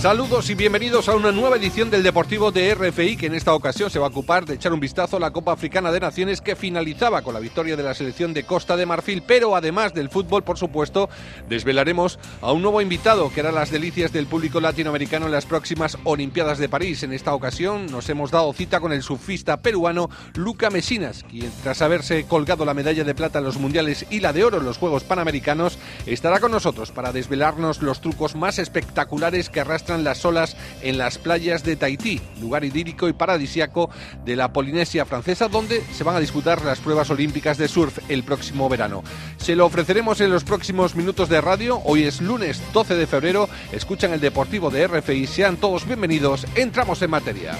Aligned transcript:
Saludos 0.00 0.50
y 0.50 0.54
bienvenidos 0.54 1.08
a 1.08 1.16
una 1.16 1.32
nueva 1.32 1.56
edición 1.56 1.88
del 1.90 2.02
Deportivo 2.02 2.52
de 2.52 2.74
RFI 2.74 3.16
que 3.16 3.26
en 3.26 3.34
esta 3.34 3.54
ocasión 3.54 3.90
se 3.90 3.98
va 3.98 4.06
a 4.06 4.10
ocupar 4.10 4.44
de 4.44 4.54
echar 4.54 4.74
un 4.74 4.78
vistazo 4.78 5.16
a 5.16 5.20
la 5.20 5.30
Copa 5.30 5.52
Africana 5.52 5.90
de 5.90 5.98
Naciones 5.98 6.42
que 6.42 6.54
finalizaba 6.54 7.22
con 7.22 7.32
la 7.32 7.40
victoria 7.40 7.76
de 7.76 7.82
la 7.82 7.94
selección 7.94 8.34
de 8.34 8.44
Costa 8.44 8.76
de 8.76 8.84
Marfil, 8.84 9.22
pero 9.26 9.56
además 9.56 9.94
del 9.94 10.10
fútbol, 10.10 10.44
por 10.44 10.58
supuesto, 10.58 11.08
desvelaremos 11.48 12.18
a 12.42 12.52
un 12.52 12.60
nuevo 12.60 12.82
invitado 12.82 13.32
que 13.32 13.40
hará 13.40 13.52
las 13.52 13.70
delicias 13.70 14.12
del 14.12 14.26
público 14.26 14.60
latinoamericano 14.60 15.26
en 15.26 15.32
las 15.32 15.46
próximas 15.46 15.96
Olimpiadas 16.04 16.58
de 16.58 16.68
París. 16.68 17.02
En 17.02 17.14
esta 17.14 17.34
ocasión 17.34 17.86
nos 17.86 18.08
hemos 18.10 18.30
dado 18.30 18.52
cita 18.52 18.80
con 18.80 18.92
el 18.92 19.02
surfista 19.02 19.56
peruano 19.56 20.10
Luca 20.34 20.68
Mesinas, 20.68 21.24
quien 21.24 21.50
tras 21.62 21.80
haberse 21.80 22.26
colgado 22.26 22.66
la 22.66 22.74
medalla 22.74 23.02
de 23.02 23.14
plata 23.14 23.38
en 23.38 23.46
los 23.46 23.58
Mundiales 23.58 24.04
y 24.10 24.20
la 24.20 24.34
de 24.34 24.44
oro 24.44 24.58
en 24.58 24.66
los 24.66 24.76
Juegos 24.76 25.04
Panamericanos, 25.04 25.78
estará 26.04 26.38
con 26.38 26.52
nosotros 26.52 26.92
para 26.92 27.12
desvelarnos 27.12 27.80
los 27.80 28.02
trucos 28.02 28.36
más 28.36 28.58
espectaculares 28.58 29.48
que 29.48 29.64
las 29.86 30.24
olas 30.24 30.56
en 30.82 30.98
las 30.98 31.18
playas 31.18 31.62
de 31.62 31.76
Tahití, 31.76 32.20
lugar 32.40 32.64
idílico 32.64 33.08
y 33.08 33.12
paradisiaco 33.12 33.90
de 34.24 34.36
la 34.36 34.52
Polinesia 34.52 35.04
francesa, 35.04 35.48
donde 35.48 35.82
se 35.92 36.04
van 36.04 36.16
a 36.16 36.20
disputar 36.20 36.64
las 36.64 36.80
pruebas 36.80 37.10
olímpicas 37.10 37.56
de 37.58 37.68
surf 37.68 37.98
el 38.08 38.24
próximo 38.24 38.68
verano. 38.68 39.02
Se 39.36 39.54
lo 39.54 39.66
ofreceremos 39.66 40.20
en 40.20 40.30
los 40.30 40.44
próximos 40.44 40.96
minutos 40.96 41.28
de 41.28 41.40
radio. 41.40 41.80
Hoy 41.84 42.04
es 42.04 42.20
lunes 42.20 42.60
12 42.72 42.96
de 42.96 43.06
febrero. 43.06 43.48
Escuchan 43.72 44.12
el 44.12 44.20
Deportivo 44.20 44.70
de 44.70 44.86
RFI. 44.86 45.26
Sean 45.26 45.56
todos 45.56 45.86
bienvenidos. 45.86 46.46
Entramos 46.56 47.00
en 47.02 47.10
materia. 47.10 47.52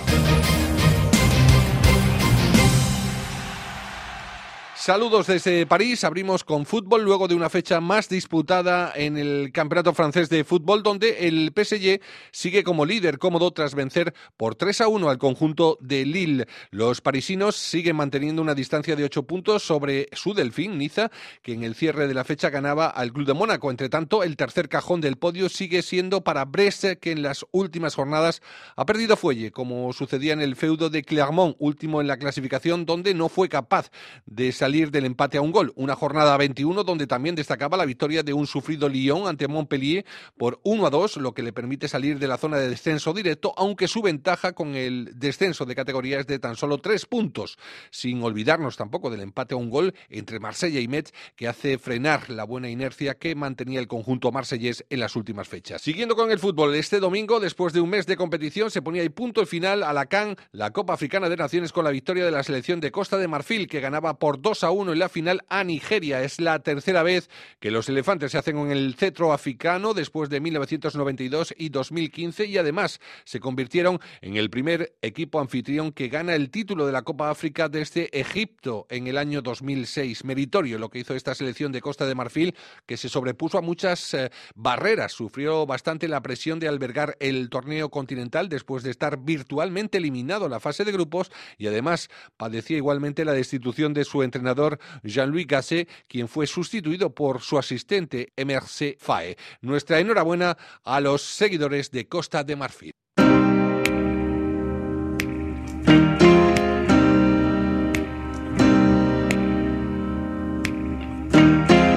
Saludos 4.87 5.27
desde 5.27 5.67
París. 5.67 6.05
Abrimos 6.05 6.45
con 6.45 6.65
fútbol 6.65 7.03
luego 7.03 7.27
de 7.27 7.35
una 7.35 7.51
fecha 7.51 7.81
más 7.81 8.09
disputada 8.09 8.93
en 8.95 9.17
el 9.19 9.51
Campeonato 9.53 9.93
Francés 9.93 10.29
de 10.29 10.45
Fútbol, 10.45 10.85
donde 10.85 11.27
el 11.27 11.53
PSG 11.53 12.01
sigue 12.31 12.63
como 12.63 12.87
líder 12.87 13.19
cómodo 13.19 13.51
tras 13.51 13.75
vencer 13.75 14.15
por 14.37 14.55
3 14.55 14.83
a 14.83 14.87
1 14.87 15.11
al 15.11 15.19
conjunto 15.19 15.77
de 15.81 16.07
Lille. 16.07 16.47
Los 16.71 17.01
parisinos 17.01 17.57
siguen 17.57 17.97
manteniendo 17.97 18.41
una 18.41 18.55
distancia 18.55 18.95
de 18.95 19.03
8 19.03 19.25
puntos 19.25 19.65
sobre 19.65 20.07
su 20.13 20.35
delfín, 20.35 20.79
Niza, 20.79 21.11
que 21.43 21.55
en 21.55 21.65
el 21.65 21.75
cierre 21.75 22.07
de 22.07 22.15
la 22.15 22.23
fecha 22.23 22.51
ganaba 22.51 22.87
al 22.87 23.13
Club 23.13 23.27
de 23.27 23.35
Mónaco. 23.35 23.73
Entre 23.73 23.89
tanto, 23.89 24.23
el 24.23 24.37
tercer 24.37 24.69
cajón 24.69 25.01
del 25.01 25.17
podio 25.17 25.49
sigue 25.49 25.83
siendo 25.83 26.23
para 26.23 26.45
Brest, 26.45 26.85
que 27.01 27.11
en 27.11 27.23
las 27.23 27.45
últimas 27.51 27.97
jornadas 27.97 28.41
ha 28.77 28.87
perdido 28.87 29.17
fuelle, 29.17 29.51
como 29.51 29.93
sucedía 29.93 30.33
en 30.33 30.43
el 30.43 30.55
feudo 30.55 30.91
de 30.91 31.03
Clermont, 31.03 31.57
último 31.59 32.01
en 32.01 32.07
la 32.07 32.19
clasificación, 32.19 32.87
donde 32.87 33.15
no 33.15 33.29
fue 33.29 33.49
capaz 33.49 33.91
de 34.27 34.53
salir 34.53 34.76
del 34.85 35.07
empate 35.07 35.39
a 35.39 35.41
un 35.41 35.53
gol. 35.53 35.73
Una 35.75 35.97
jornada 35.97 36.37
21 36.37 36.85
donde 36.85 37.07
también 37.07 37.35
destacaba 37.35 37.77
la 37.77 37.87
victoria 37.87 38.23
de 38.23 38.35
un 38.35 38.47
sufrido 38.47 38.89
Lyon 38.89 39.27
ante 39.27 39.49
Montpellier 39.49 40.05
por 40.37 40.61
1 40.65 40.87
a 40.87 40.91
2, 40.91 41.17
lo 41.17 41.33
que 41.33 41.43
le 41.43 41.53
permite 41.53 41.89
salir 41.89 42.19
de 42.19 42.29
la 42.29 42.37
zona 42.37 42.59
de 42.59 42.69
descenso 42.69 43.15
directo, 43.15 43.55
aunque 43.57 43.89
su 43.89 44.03
ventaja 44.03 44.53
con 44.53 44.75
el 44.75 45.13
descenso 45.15 45.65
de 45.65 45.75
categoría 45.75 46.21
es 46.21 46.27
de 46.27 46.39
tan 46.39 46.57
solo 46.57 46.79
tres 46.79 47.07
puntos, 47.07 47.59
sin 47.91 48.23
olvidarnos 48.23 48.77
tampoco 48.77 49.09
del 49.09 49.23
empate 49.23 49.55
a 49.55 49.57
un 49.57 49.71
gol 49.71 49.95
entre 50.11 50.41
Marsella 50.41 50.81
y 50.81 50.89
Metz, 50.89 51.13
que 51.37 51.49
hace 51.49 51.79
frenar 51.79 52.29
la 52.29 52.45
buena 52.45 52.69
inercia 52.69 53.15
que 53.15 53.35
mantenía 53.35 53.81
el 53.81 53.89
conjunto 53.89 54.31
marsellés 54.31 54.85
en 54.91 55.01
las 55.01 55.17
últimas 55.17 55.49
fechas. 55.49 55.81
Siguiendo 55.81 56.17
con 56.17 56.31
el 56.31 56.39
fútbol, 56.39 56.75
este 56.75 57.01
domingo, 57.01 57.41
después 57.41 57.73
de 57.73 57.81
un 57.81 57.91
mes 57.91 58.07
de 58.07 58.17
competición, 58.17 58.71
se 58.71 58.83
ponía 58.83 59.03
ahí 59.03 59.09
punto 59.09 59.47
final 59.47 59.83
a 59.83 59.93
la 59.93 60.07
CAN, 60.07 60.37
la 60.53 60.71
Copa 60.73 60.95
Africana 60.95 61.29
de 61.29 61.37
Naciones, 61.37 61.73
con 61.73 61.85
la 61.85 61.91
victoria 61.91 62.25
de 62.25 62.31
la 62.31 62.43
selección 62.43 62.81
de 62.81 62.91
Costa 62.91 63.17
de 63.17 63.29
Marfil, 63.29 63.67
que 63.67 63.81
ganaba 63.81 64.19
por 64.19 64.41
2 64.41 64.65
a 64.65 64.66
a 64.67 64.71
1 64.71 64.93
en 64.93 64.99
la 64.99 65.09
final 65.09 65.43
a 65.49 65.65
Nigeria. 65.65 66.23
Es 66.23 66.41
la 66.41 66.59
tercera 66.59 67.03
vez 67.03 67.31
que 67.61 67.71
los 67.71 67.89
elefantes 67.89 68.33
se 68.33 68.39
hacen 68.39 68.57
con 68.57 68.71
el 68.71 68.95
cetro 68.95 69.33
africano 69.33 69.95
después 69.95 70.29
de 70.29 70.41
1992 70.41 71.55
y 71.57 71.69
2015 71.69 72.47
y 72.47 72.59
además 72.59 73.01
se 73.25 73.41
convirtieron 73.41 74.01
en 74.21 74.37
el 74.37 74.51
primer 74.51 74.97
equipo 75.03 75.41
anfitrión 75.41 75.93
que 75.93 76.09
gana 76.09 76.35
el 76.35 76.51
título 76.51 76.87
de 76.87 76.93
la 76.93 77.03
Copa 77.03 77.31
África 77.31 77.69
desde 77.69 78.09
Egipto 78.19 78.87
en 78.91 79.07
el 79.07 79.19
año 79.19 79.43
2006. 79.43 80.25
Meritorio 80.25 80.79
lo 80.79 80.91
que 80.91 80.99
hizo 80.99 81.15
esta 81.15 81.35
selección 81.35 81.73
de 81.73 81.81
Costa 81.81 82.07
de 82.07 82.15
Marfil 82.15 82.55
que 82.87 82.97
se 82.97 83.09
sobrepuso 83.09 83.59
a 83.59 83.63
muchas 83.63 84.15
eh, 84.15 84.31
barreras. 84.55 85.13
Sufrió 85.13 85.67
bastante 85.67 86.09
la 86.09 86.23
presión 86.23 86.59
de 86.59 86.69
albergar 86.69 87.17
el 87.21 87.49
torneo 87.51 87.89
continental 87.91 88.49
después 88.49 88.83
de 88.83 88.91
estar 88.91 89.19
virtualmente 89.19 89.99
eliminado 89.99 90.47
en 90.47 90.51
la 90.51 90.61
fase 90.61 90.85
de 90.85 90.93
grupos 90.93 91.31
y 91.59 91.67
además 91.67 92.09
padecía 92.37 92.77
igualmente 92.77 93.25
la 93.25 93.33
destitución 93.33 93.95
de 93.95 94.05
su 94.05 94.23
entrenador 94.23 94.56
Jean-Louis 95.03 95.47
Gasset, 95.47 95.89
quien 96.09 96.29
fue 96.29 96.47
sustituido 96.47 97.15
por 97.15 97.41
su 97.41 97.59
asistente 97.59 98.33
MRC 98.37 98.97
Fae. 98.99 99.37
Nuestra 99.61 100.01
enhorabuena 100.01 100.57
a 100.85 101.01
los 101.01 101.23
seguidores 101.23 101.91
de 101.91 102.09
Costa 102.09 102.45
de 102.45 102.57
Marfil. 102.57 102.93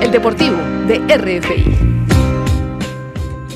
El 0.02 0.12
Deportivo 0.12 0.58
de 0.88 0.98
RFI. 1.18 1.99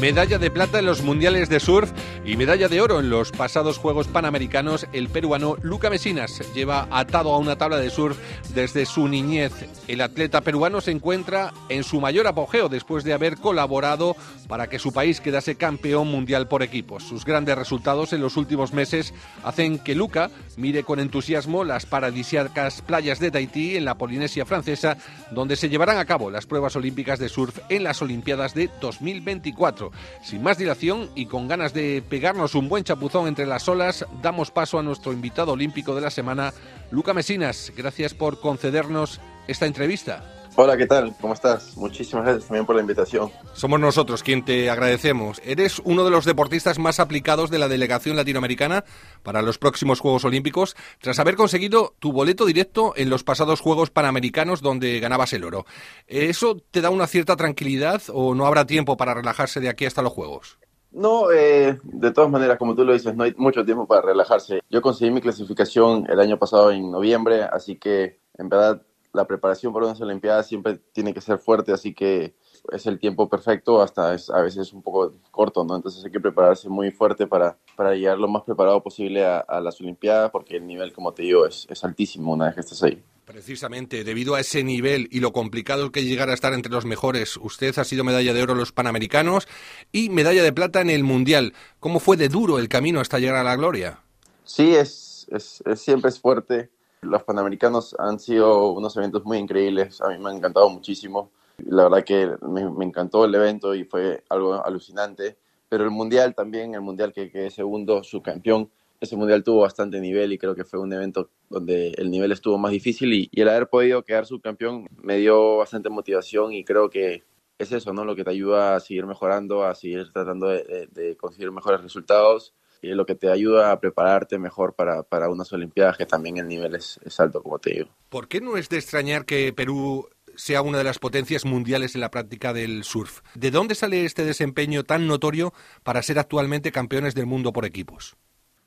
Medalla 0.03 0.37
de 0.37 0.51
plata 0.51 0.79
en 0.79 0.85
los 0.85 1.01
Mundiales 1.01 1.47
de 1.47 1.61
Surf 1.61 1.93
y 2.25 2.35
medalla 2.35 2.67
de 2.67 2.81
oro 2.81 2.99
en 2.99 3.09
los 3.09 3.31
pasados 3.31 3.77
Juegos 3.77 4.09
Panamericanos, 4.09 4.85
el 4.91 5.07
peruano 5.07 5.55
Luca 5.61 5.89
Mesinas 5.89 6.41
lleva 6.53 6.89
atado 6.91 7.31
a 7.31 7.37
una 7.37 7.57
tabla 7.57 7.77
de 7.77 7.89
surf 7.89 8.17
desde 8.53 8.85
su 8.85 9.07
niñez. 9.07 9.53
El 9.87 10.01
atleta 10.01 10.41
peruano 10.41 10.81
se 10.81 10.91
encuentra 10.91 11.53
en 11.69 11.85
su 11.85 12.01
mayor 12.01 12.27
apogeo 12.27 12.67
después 12.67 13.05
de 13.05 13.13
haber 13.13 13.37
colaborado 13.37 14.17
para 14.49 14.67
que 14.67 14.77
su 14.77 14.91
país 14.91 15.21
quedase 15.21 15.55
campeón 15.55 16.09
mundial 16.09 16.49
por 16.49 16.63
equipos. 16.63 17.03
Sus 17.03 17.23
grandes 17.23 17.57
resultados 17.57 18.11
en 18.11 18.19
los 18.19 18.35
últimos 18.35 18.73
meses 18.73 19.13
hacen 19.45 19.79
que 19.79 19.95
Luca 19.95 20.29
mire 20.57 20.83
con 20.83 20.99
entusiasmo 20.99 21.63
las 21.63 21.85
paradisíacas 21.85 22.81
playas 22.81 23.19
de 23.19 23.31
Tahití 23.31 23.77
en 23.77 23.85
la 23.85 23.97
Polinesia 23.97 24.45
francesa, 24.45 24.97
donde 25.31 25.55
se 25.55 25.69
llevarán 25.69 25.97
a 25.97 26.05
cabo 26.05 26.29
las 26.29 26.45
pruebas 26.45 26.75
olímpicas 26.75 27.19
de 27.19 27.29
surf 27.29 27.57
en 27.69 27.83
las 27.83 28.01
Olimpiadas 28.01 28.53
de 28.53 28.69
2024. 28.81 29.92
Sin 30.21 30.43
más 30.43 30.57
dilación 30.57 31.09
y 31.15 31.25
con 31.25 31.47
ganas 31.47 31.73
de 31.73 32.03
pegarnos 32.07 32.55
un 32.55 32.69
buen 32.69 32.83
chapuzón 32.83 33.27
entre 33.27 33.45
las 33.45 33.67
olas, 33.67 34.05
damos 34.21 34.51
paso 34.51 34.79
a 34.79 34.83
nuestro 34.83 35.13
invitado 35.13 35.53
olímpico 35.53 35.95
de 35.95 36.01
la 36.01 36.09
semana, 36.09 36.53
Luca 36.91 37.13
Mesinas. 37.13 37.71
Gracias 37.75 38.13
por 38.13 38.39
concedernos 38.39 39.19
esta 39.47 39.65
entrevista. 39.65 40.42
Hola, 40.55 40.77
¿qué 40.77 40.85
tal? 40.85 41.15
¿Cómo 41.19 41.33
estás? 41.33 41.75
Muchísimas 41.77 42.25
gracias 42.25 42.45
también 42.45 42.67
por 42.67 42.75
la 42.75 42.81
invitación. 42.81 43.31
Somos 43.53 43.79
nosotros 43.79 44.21
quien 44.21 44.45
te 44.45 44.69
agradecemos. 44.69 45.41
Eres 45.43 45.81
uno 45.83 46.03
de 46.05 46.11
los 46.11 46.25
deportistas 46.25 46.77
más 46.77 46.99
aplicados 46.99 47.49
de 47.49 47.57
la 47.57 47.67
delegación 47.67 48.15
latinoamericana 48.15 48.83
para 49.23 49.41
los 49.41 49.57
próximos 49.57 49.99
Juegos 49.99 50.25
Olímpicos, 50.25 50.75
tras 51.01 51.17
haber 51.17 51.35
conseguido 51.37 51.95
tu 51.97 52.11
boleto 52.11 52.45
directo 52.45 52.93
en 52.95 53.09
los 53.09 53.23
pasados 53.23 53.61
Juegos 53.61 53.89
Panamericanos 53.89 54.61
donde 54.61 54.99
ganabas 54.99 55.33
el 55.33 55.43
oro. 55.43 55.65
¿Eso 56.05 56.57
te 56.69 56.81
da 56.81 56.91
una 56.91 57.07
cierta 57.07 57.35
tranquilidad 57.35 58.03
o 58.13 58.35
no 58.35 58.45
habrá 58.45 58.67
tiempo 58.67 58.95
para 58.95 59.15
relajarse 59.15 59.59
de 59.59 59.69
aquí 59.69 59.87
hasta 59.87 60.03
los 60.03 60.13
Juegos? 60.13 60.59
No, 60.91 61.31
eh, 61.31 61.79
de 61.81 62.11
todas 62.11 62.29
maneras, 62.29 62.59
como 62.59 62.75
tú 62.75 62.85
lo 62.85 62.93
dices, 62.93 63.15
no 63.15 63.23
hay 63.23 63.33
mucho 63.37 63.65
tiempo 63.65 63.87
para 63.87 64.03
relajarse. 64.03 64.61
Yo 64.69 64.83
conseguí 64.83 65.09
mi 65.09 65.21
clasificación 65.21 66.05
el 66.07 66.19
año 66.19 66.37
pasado 66.37 66.69
en 66.69 66.91
noviembre, 66.91 67.41
así 67.41 67.77
que 67.77 68.19
en 68.37 68.49
verdad 68.49 68.83
la 69.13 69.25
preparación 69.25 69.72
para 69.72 69.85
unas 69.85 70.01
Olimpiadas 70.01 70.47
siempre 70.47 70.79
tiene 70.91 71.13
que 71.13 71.22
ser 71.22 71.38
fuerte, 71.38 71.72
así 71.72 71.94
que 71.94 72.34
es 72.72 72.85
el 72.88 73.00
tiempo 73.00 73.29
perfecto, 73.29 73.81
hasta 73.81 74.13
es, 74.13 74.29
a 74.29 74.41
veces 74.41 74.74
un 74.74 74.81
poco 74.81 75.13
corto, 75.29 75.63
¿no? 75.63 75.75
Entonces 75.75 76.03
hay 76.03 76.12
que 76.12 76.19
prepararse 76.19 76.68
muy 76.68 76.91
fuerte 76.91 77.28
para, 77.28 77.57
para 77.75 77.94
llegar 77.94 78.18
lo 78.18 78.28
más 78.28 78.44
preparado 78.44 78.81
posible 78.81 79.24
a, 79.25 79.46
las 79.62 79.79
Olimpiadas, 79.79 80.31
porque 80.31 80.57
el 80.57 80.66
nivel, 80.66 80.91
como 80.94 81.13
te 81.13 81.24
digo, 81.24 81.46
es, 81.46 81.68
es 81.69 81.84
altísimo 81.84 82.34
una 82.34 82.46
vez 82.46 82.56
que 82.56 82.62
estés 82.62 82.84
ahí. 82.84 83.03
Precisamente, 83.25 84.03
debido 84.03 84.35
a 84.35 84.41
ese 84.41 84.63
nivel 84.63 85.07
y 85.12 85.19
lo 85.19 85.31
complicado 85.31 85.92
que 85.92 86.04
llegar 86.04 86.30
a 86.30 86.33
estar 86.33 86.54
entre 86.54 86.71
los 86.71 86.86
mejores, 86.86 87.38
usted 87.38 87.77
ha 87.77 87.83
sido 87.83 88.04
medalla 88.04 88.33
de 88.33 88.42
oro 88.42 88.54
en 88.54 88.59
los 88.59 88.71
Panamericanos 88.71 89.48
y 89.92 90.09
medalla 90.09 90.44
de 90.44 90.51
plata 90.51 90.81
en 90.81 90.89
el 90.89 91.04
Mundial. 91.04 91.54
¿Cómo 91.80 92.00
fue 92.00 92.18
de 92.18 92.30
duro 92.30 92.59
el 92.59 92.68
camino 92.68 93.00
hasta 93.00 93.19
llegar 93.19 93.36
a 93.36 93.44
la 93.44 93.56
gloria? 93.56 94.00
Sí, 94.44 94.75
es, 94.75 95.27
es 95.31 95.63
siempre 95.80 96.09
es 96.09 96.19
fuerte 96.19 96.71
los 97.03 97.23
Panamericanos 97.23 97.95
han 98.00 98.19
sido 98.19 98.71
unos 98.71 98.95
eventos 98.97 99.23
muy 99.25 99.38
increíbles, 99.38 100.01
a 100.01 100.09
mí 100.09 100.17
me 100.17 100.29
han 100.29 100.38
encantado 100.38 100.69
muchísimo. 100.69 101.31
La 101.57 101.83
verdad 101.83 102.03
que 102.03 102.35
me, 102.41 102.85
encantó 102.85 103.25
el 103.25 103.35
evento 103.35 103.75
y 103.75 103.83
fue 103.83 104.23
algo 104.29 104.65
alucinante. 104.65 105.38
Pero 105.69 105.83
el 105.83 105.91
Mundial 105.91 106.35
también, 106.35 106.75
el 106.75 106.81
Mundial 106.81 107.13
que 107.13 107.31
quedé 107.31 107.50
segundo, 107.50 108.03
subcampeón, 108.03 108.69
ese 109.00 109.15
Mundial 109.15 109.44
tuvo 109.44 109.61
bastante 109.61 110.00
nivel 110.00 110.31
y 110.33 110.38
creo 110.38 110.55
que 110.55 110.63
fue 110.63 110.79
un 110.79 110.94
evento 110.94 111.29
donde 111.50 111.89
el 111.97 112.09
nivel 112.09 112.31
estuvo 112.31 112.57
más 112.57 112.71
difícil 112.71 113.13
y, 113.13 113.29
el 113.33 113.49
haber 113.49 113.67
podido 113.67 114.03
quedar 114.03 114.25
subcampeón 114.25 114.88
me 115.01 115.17
dio 115.17 115.57
bastante 115.57 115.89
motivación 115.89 116.53
y 116.53 116.63
creo 116.63 116.89
que 116.89 117.23
es 117.57 117.71
eso, 117.71 117.94
¿no? 117.94 118.06
Lo 118.06 118.15
que 118.15 118.23
te 118.23 118.31
ayuda 118.31 118.75
a 118.75 118.79
seguir 118.79 119.06
mejorando, 119.06 119.63
a 119.63 119.75
seguir 119.75 120.11
tratando 120.11 120.47
de 120.47 121.17
conseguir 121.19 121.51
mejores 121.51 121.81
resultados 121.81 122.53
lo 122.83 123.06
que 123.06 123.15
te 123.15 123.31
ayuda 123.31 123.71
a 123.71 123.80
prepararte 123.80 124.38
mejor 124.38 124.74
para, 124.74 125.03
para 125.03 125.30
unas 125.30 125.51
Olimpiadas, 125.53 125.97
que 125.97 126.06
también 126.06 126.38
el 126.38 126.47
nivel 126.47 126.75
es, 126.75 127.00
es, 127.03 127.19
alto, 127.19 127.41
como 127.41 127.59
te 127.59 127.71
digo. 127.71 127.89
¿Por 128.09 128.27
qué 128.27 128.41
no 128.41 128.57
es 128.57 128.69
de 128.69 128.77
extrañar 128.77 129.25
que 129.25 129.53
Perú 129.53 130.07
sea 130.35 130.62
una 130.62 130.77
de 130.77 130.83
las 130.83 131.00
potencias 131.00 131.45
mundiales 131.45 131.95
en 131.95 132.01
la 132.01 132.12
práctica 132.12 132.53
del 132.53 132.83
surf. 132.83 133.21
¿De 133.35 133.51
dónde 133.51 133.75
sale 133.75 134.06
este 134.06 134.25
desempeño 134.25 134.83
tan 134.83 135.07
notorio 135.07 135.53
para 135.83 136.01
ser 136.01 136.19
actualmente 136.19 136.71
campeones 136.71 137.15
del 137.15 137.25
mundo 137.25 137.53
por 137.53 137.65
equipos? 137.65 138.15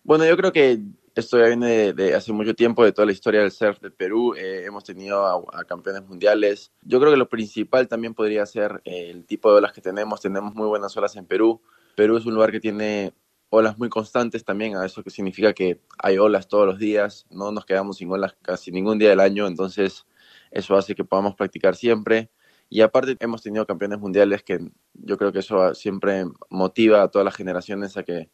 Bueno, 0.05 0.25
yo 0.25 0.37
creo 0.37 0.53
que 0.53 0.81
esto 1.17 1.39
ya 1.39 1.47
viene 1.47 1.93
de, 1.93 2.15
hace 2.15 2.33
mucho 2.33 2.55
tiempo, 2.55 2.85
de 2.85 2.93
toda 2.93 3.07
la 3.07 3.13
historia 3.13 3.41
del 3.41 3.51
surf 3.51 3.81
de 3.81 3.91
Perú. 3.91 4.35
Eh, 4.35 4.65
hemos 4.65 4.85
tenido 4.85 5.27
a, 5.27 5.65
campeones 5.65 6.07
mundiales. 6.07 6.71
Yo 6.83 7.01
creo 7.01 7.11
que 7.11 7.19
lo 7.19 7.29
principal 7.29 7.89
también 7.89 8.15
podría 8.15 8.45
ser 8.47 8.83
eh, 8.85 9.11
el 9.11 9.25
tipo 9.25 9.51
de 9.51 9.59
olas 9.59 9.73
que 9.73 9.81
tenemos. 9.81 10.21
Tenemos 10.21 10.55
muy 10.55 10.69
buenas 10.69 10.97
olas 10.97 11.17
en 11.17 11.27
Perú. 11.27 11.61
Perú 11.97 12.19
es 12.19 12.27
un 12.27 12.35
lugar 12.35 12.53
que 12.53 12.61
tiene 12.61 13.15
olas 13.49 13.79
muy 13.79 13.89
constantes 13.89 14.45
también, 14.45 14.77
a 14.77 14.85
eso 14.85 15.03
que 15.03 15.11
significa 15.11 15.53
que 15.53 15.81
hay 15.99 16.19
olas 16.19 16.49
todos 16.49 16.67
los 16.67 16.79
días, 16.79 17.27
no 17.31 17.53
nos 17.53 17.65
quedamos 17.65 17.99
sin 17.99 18.11
olas 18.11 18.37
casi 18.43 18.73
ningún 18.73 18.99
día 18.99 19.11
del 19.11 19.21
año, 19.21 19.47
entonces 19.47 20.07
eso 20.51 20.77
hace 20.77 20.95
que 20.95 21.05
podamos 21.05 21.35
practicar 21.35 21.77
siempre. 21.77 22.31
Y 22.69 22.81
aparte 22.81 23.17
hemos 23.21 23.43
tenido 23.43 23.67
campeones 23.67 24.01
mundiales 24.01 24.43
que 24.43 24.59
yo 24.95 25.17
creo 25.17 25.33
que 25.33 25.39
eso 25.39 25.75
siempre 25.75 26.25
motiva 26.51 27.03
a 27.03 27.09
todas 27.09 27.25
las 27.25 27.37
generaciones 27.37 27.97
a 27.97 28.03
que 28.03 28.29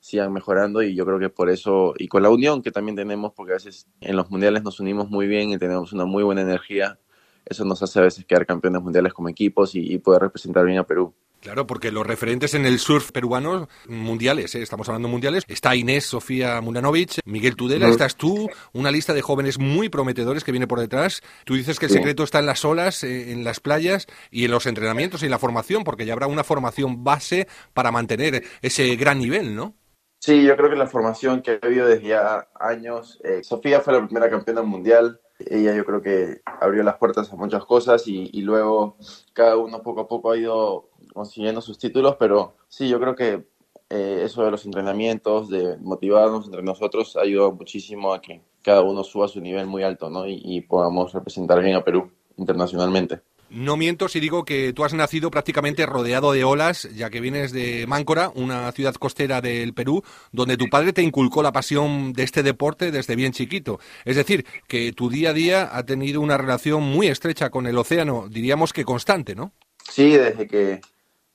sigan 0.00 0.32
mejorando 0.32 0.82
y 0.82 0.94
yo 0.94 1.04
creo 1.06 1.18
que 1.18 1.30
por 1.30 1.48
eso, 1.50 1.94
y 1.96 2.08
con 2.08 2.22
la 2.22 2.30
unión 2.30 2.62
que 2.62 2.70
también 2.70 2.96
tenemos, 2.96 3.32
porque 3.32 3.52
a 3.52 3.54
veces 3.54 3.88
en 4.00 4.16
los 4.16 4.30
mundiales 4.30 4.62
nos 4.62 4.80
unimos 4.80 5.08
muy 5.10 5.26
bien 5.26 5.50
y 5.50 5.58
tenemos 5.58 5.92
una 5.92 6.04
muy 6.04 6.22
buena 6.22 6.42
energía, 6.42 7.00
eso 7.46 7.64
nos 7.64 7.82
hace 7.82 7.98
a 7.98 8.02
veces 8.02 8.24
quedar 8.26 8.46
campeones 8.46 8.82
mundiales 8.82 9.14
como 9.14 9.28
equipos 9.30 9.74
y 9.74 9.98
poder 9.98 10.22
representar 10.22 10.66
bien 10.66 10.78
a 10.78 10.84
Perú. 10.84 11.14
Claro, 11.40 11.68
porque 11.68 11.92
los 11.92 12.04
referentes 12.04 12.54
en 12.54 12.66
el 12.66 12.80
surf 12.80 13.12
peruano 13.12 13.68
mundiales, 13.86 14.54
¿eh? 14.56 14.62
estamos 14.62 14.88
hablando 14.88 15.06
mundiales, 15.06 15.44
está 15.46 15.76
Inés 15.76 16.04
Sofía 16.04 16.60
Mulanovic, 16.60 17.20
Miguel 17.24 17.54
Tudela, 17.54 17.88
estás 17.88 18.16
tú, 18.16 18.50
una 18.72 18.90
lista 18.90 19.14
de 19.14 19.22
jóvenes 19.22 19.58
muy 19.58 19.88
prometedores 19.88 20.42
que 20.42 20.50
viene 20.50 20.66
por 20.66 20.80
detrás. 20.80 21.22
Tú 21.44 21.54
dices 21.54 21.78
que 21.78 21.86
el 21.86 21.92
secreto 21.92 22.24
está 22.24 22.40
en 22.40 22.46
las 22.46 22.64
olas, 22.64 23.04
eh, 23.04 23.30
en 23.32 23.44
las 23.44 23.60
playas 23.60 24.08
y 24.32 24.46
en 24.46 24.50
los 24.50 24.66
entrenamientos 24.66 25.22
y 25.22 25.26
en 25.26 25.30
la 25.30 25.38
formación, 25.38 25.84
porque 25.84 26.04
ya 26.04 26.12
habrá 26.12 26.26
una 26.26 26.42
formación 26.42 27.04
base 27.04 27.46
para 27.72 27.92
mantener 27.92 28.42
ese 28.60 28.96
gran 28.96 29.20
nivel, 29.20 29.54
¿no? 29.54 29.74
Sí, 30.18 30.42
yo 30.42 30.56
creo 30.56 30.70
que 30.70 30.76
la 30.76 30.88
formación 30.88 31.42
que 31.42 31.52
ha 31.52 31.66
habido 31.66 31.86
desde 31.86 32.08
ya 32.08 32.48
años, 32.58 33.20
eh, 33.22 33.44
Sofía 33.44 33.80
fue 33.80 33.92
la 33.92 34.04
primera 34.04 34.28
campeona 34.28 34.62
mundial, 34.62 35.20
ella 35.38 35.72
yo 35.74 35.84
creo 35.84 36.02
que 36.02 36.40
abrió 36.44 36.82
las 36.82 36.96
puertas 36.96 37.32
a 37.32 37.36
muchas 37.36 37.64
cosas 37.64 38.08
y, 38.08 38.28
y 38.32 38.42
luego 38.42 38.96
cada 39.32 39.56
uno 39.56 39.80
poco 39.82 40.00
a 40.00 40.08
poco 40.08 40.32
ha 40.32 40.36
ido 40.36 40.90
consiguiendo 41.12 41.60
sus 41.60 41.78
títulos, 41.78 42.16
pero 42.18 42.56
sí, 42.68 42.88
yo 42.88 43.00
creo 43.00 43.14
que 43.14 43.44
eh, 43.90 44.22
eso 44.24 44.44
de 44.44 44.50
los 44.50 44.66
entrenamientos, 44.66 45.48
de 45.48 45.78
motivarnos 45.78 46.46
entre 46.46 46.62
nosotros, 46.62 47.16
ha 47.16 47.22
ayudado 47.22 47.52
muchísimo 47.52 48.12
a 48.12 48.20
que 48.20 48.42
cada 48.62 48.82
uno 48.82 49.02
suba 49.02 49.24
a 49.26 49.28
su 49.28 49.40
nivel 49.40 49.66
muy 49.66 49.82
alto 49.82 50.10
¿no? 50.10 50.26
y, 50.26 50.60
podamos 50.60 51.12
representar 51.14 51.62
bien 51.62 51.76
a 51.76 51.84
Perú 51.84 52.10
internacionalmente. 52.36 53.20
No 53.48 53.78
miento 53.78 54.08
si 54.08 54.20
digo 54.20 54.44
que 54.44 54.74
tú 54.74 54.84
has 54.84 54.92
nacido 54.92 55.30
prácticamente 55.30 55.86
rodeado 55.86 56.32
de 56.32 56.44
olas, 56.44 56.86
ya 56.94 57.08
que 57.08 57.22
vienes 57.22 57.50
de 57.50 57.86
Máncora, 57.86 58.30
una 58.34 58.70
ciudad 58.72 58.94
costera 58.96 59.40
del 59.40 59.72
Perú, 59.72 60.02
donde 60.32 60.58
tu 60.58 60.66
padre 60.68 60.92
te 60.92 61.02
inculcó 61.02 61.42
la 61.42 61.50
pasión 61.50 62.12
de 62.12 62.24
este 62.24 62.42
deporte 62.42 62.90
desde 62.90 63.16
bien 63.16 63.32
chiquito. 63.32 63.80
Es 64.04 64.16
decir, 64.16 64.44
que 64.66 64.92
tu 64.92 65.08
día 65.08 65.30
a 65.30 65.32
día 65.32 65.70
ha 65.72 65.82
tenido 65.86 66.20
una 66.20 66.36
relación 66.36 66.82
muy 66.82 67.06
estrecha 67.06 67.48
con 67.48 67.66
el 67.66 67.78
océano, 67.78 68.28
diríamos 68.28 68.74
que 68.74 68.84
constante, 68.84 69.34
¿no? 69.34 69.52
Sí, 69.90 70.10
desde 70.10 70.46
que 70.46 70.82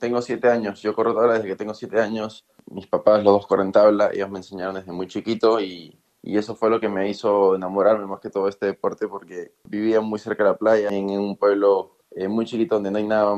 tengo 0.03 0.21
siete 0.21 0.49
años, 0.49 0.81
yo 0.81 0.93
corro 0.93 1.15
tabla 1.15 1.35
desde 1.35 1.47
que 1.47 1.55
tengo 1.55 1.73
siete 1.73 1.97
años. 2.01 2.45
Mis 2.69 2.87
papás, 2.87 3.23
los 3.23 3.35
dos 3.35 3.47
corren 3.47 3.71
tabla, 3.71 4.09
ellos 4.11 4.29
me 4.29 4.39
enseñaron 4.39 4.75
desde 4.75 4.91
muy 4.91 5.07
chiquito 5.07 5.61
y, 5.61 5.97
y 6.21 6.37
eso 6.37 6.55
fue 6.55 6.69
lo 6.69 6.81
que 6.81 6.89
me 6.89 7.09
hizo 7.09 7.55
enamorarme 7.55 8.05
más 8.05 8.19
que 8.19 8.29
todo 8.29 8.49
este 8.49 8.65
deporte 8.65 9.07
porque 9.07 9.53
vivía 9.63 10.01
muy 10.01 10.19
cerca 10.19 10.43
de 10.43 10.49
la 10.49 10.57
playa, 10.57 10.89
en 10.89 11.09
un 11.11 11.37
pueblo 11.37 11.99
eh, 12.11 12.27
muy 12.27 12.45
chiquito 12.45 12.75
donde 12.75 12.91
no 12.91 12.97
hay 12.97 13.05
nada 13.05 13.37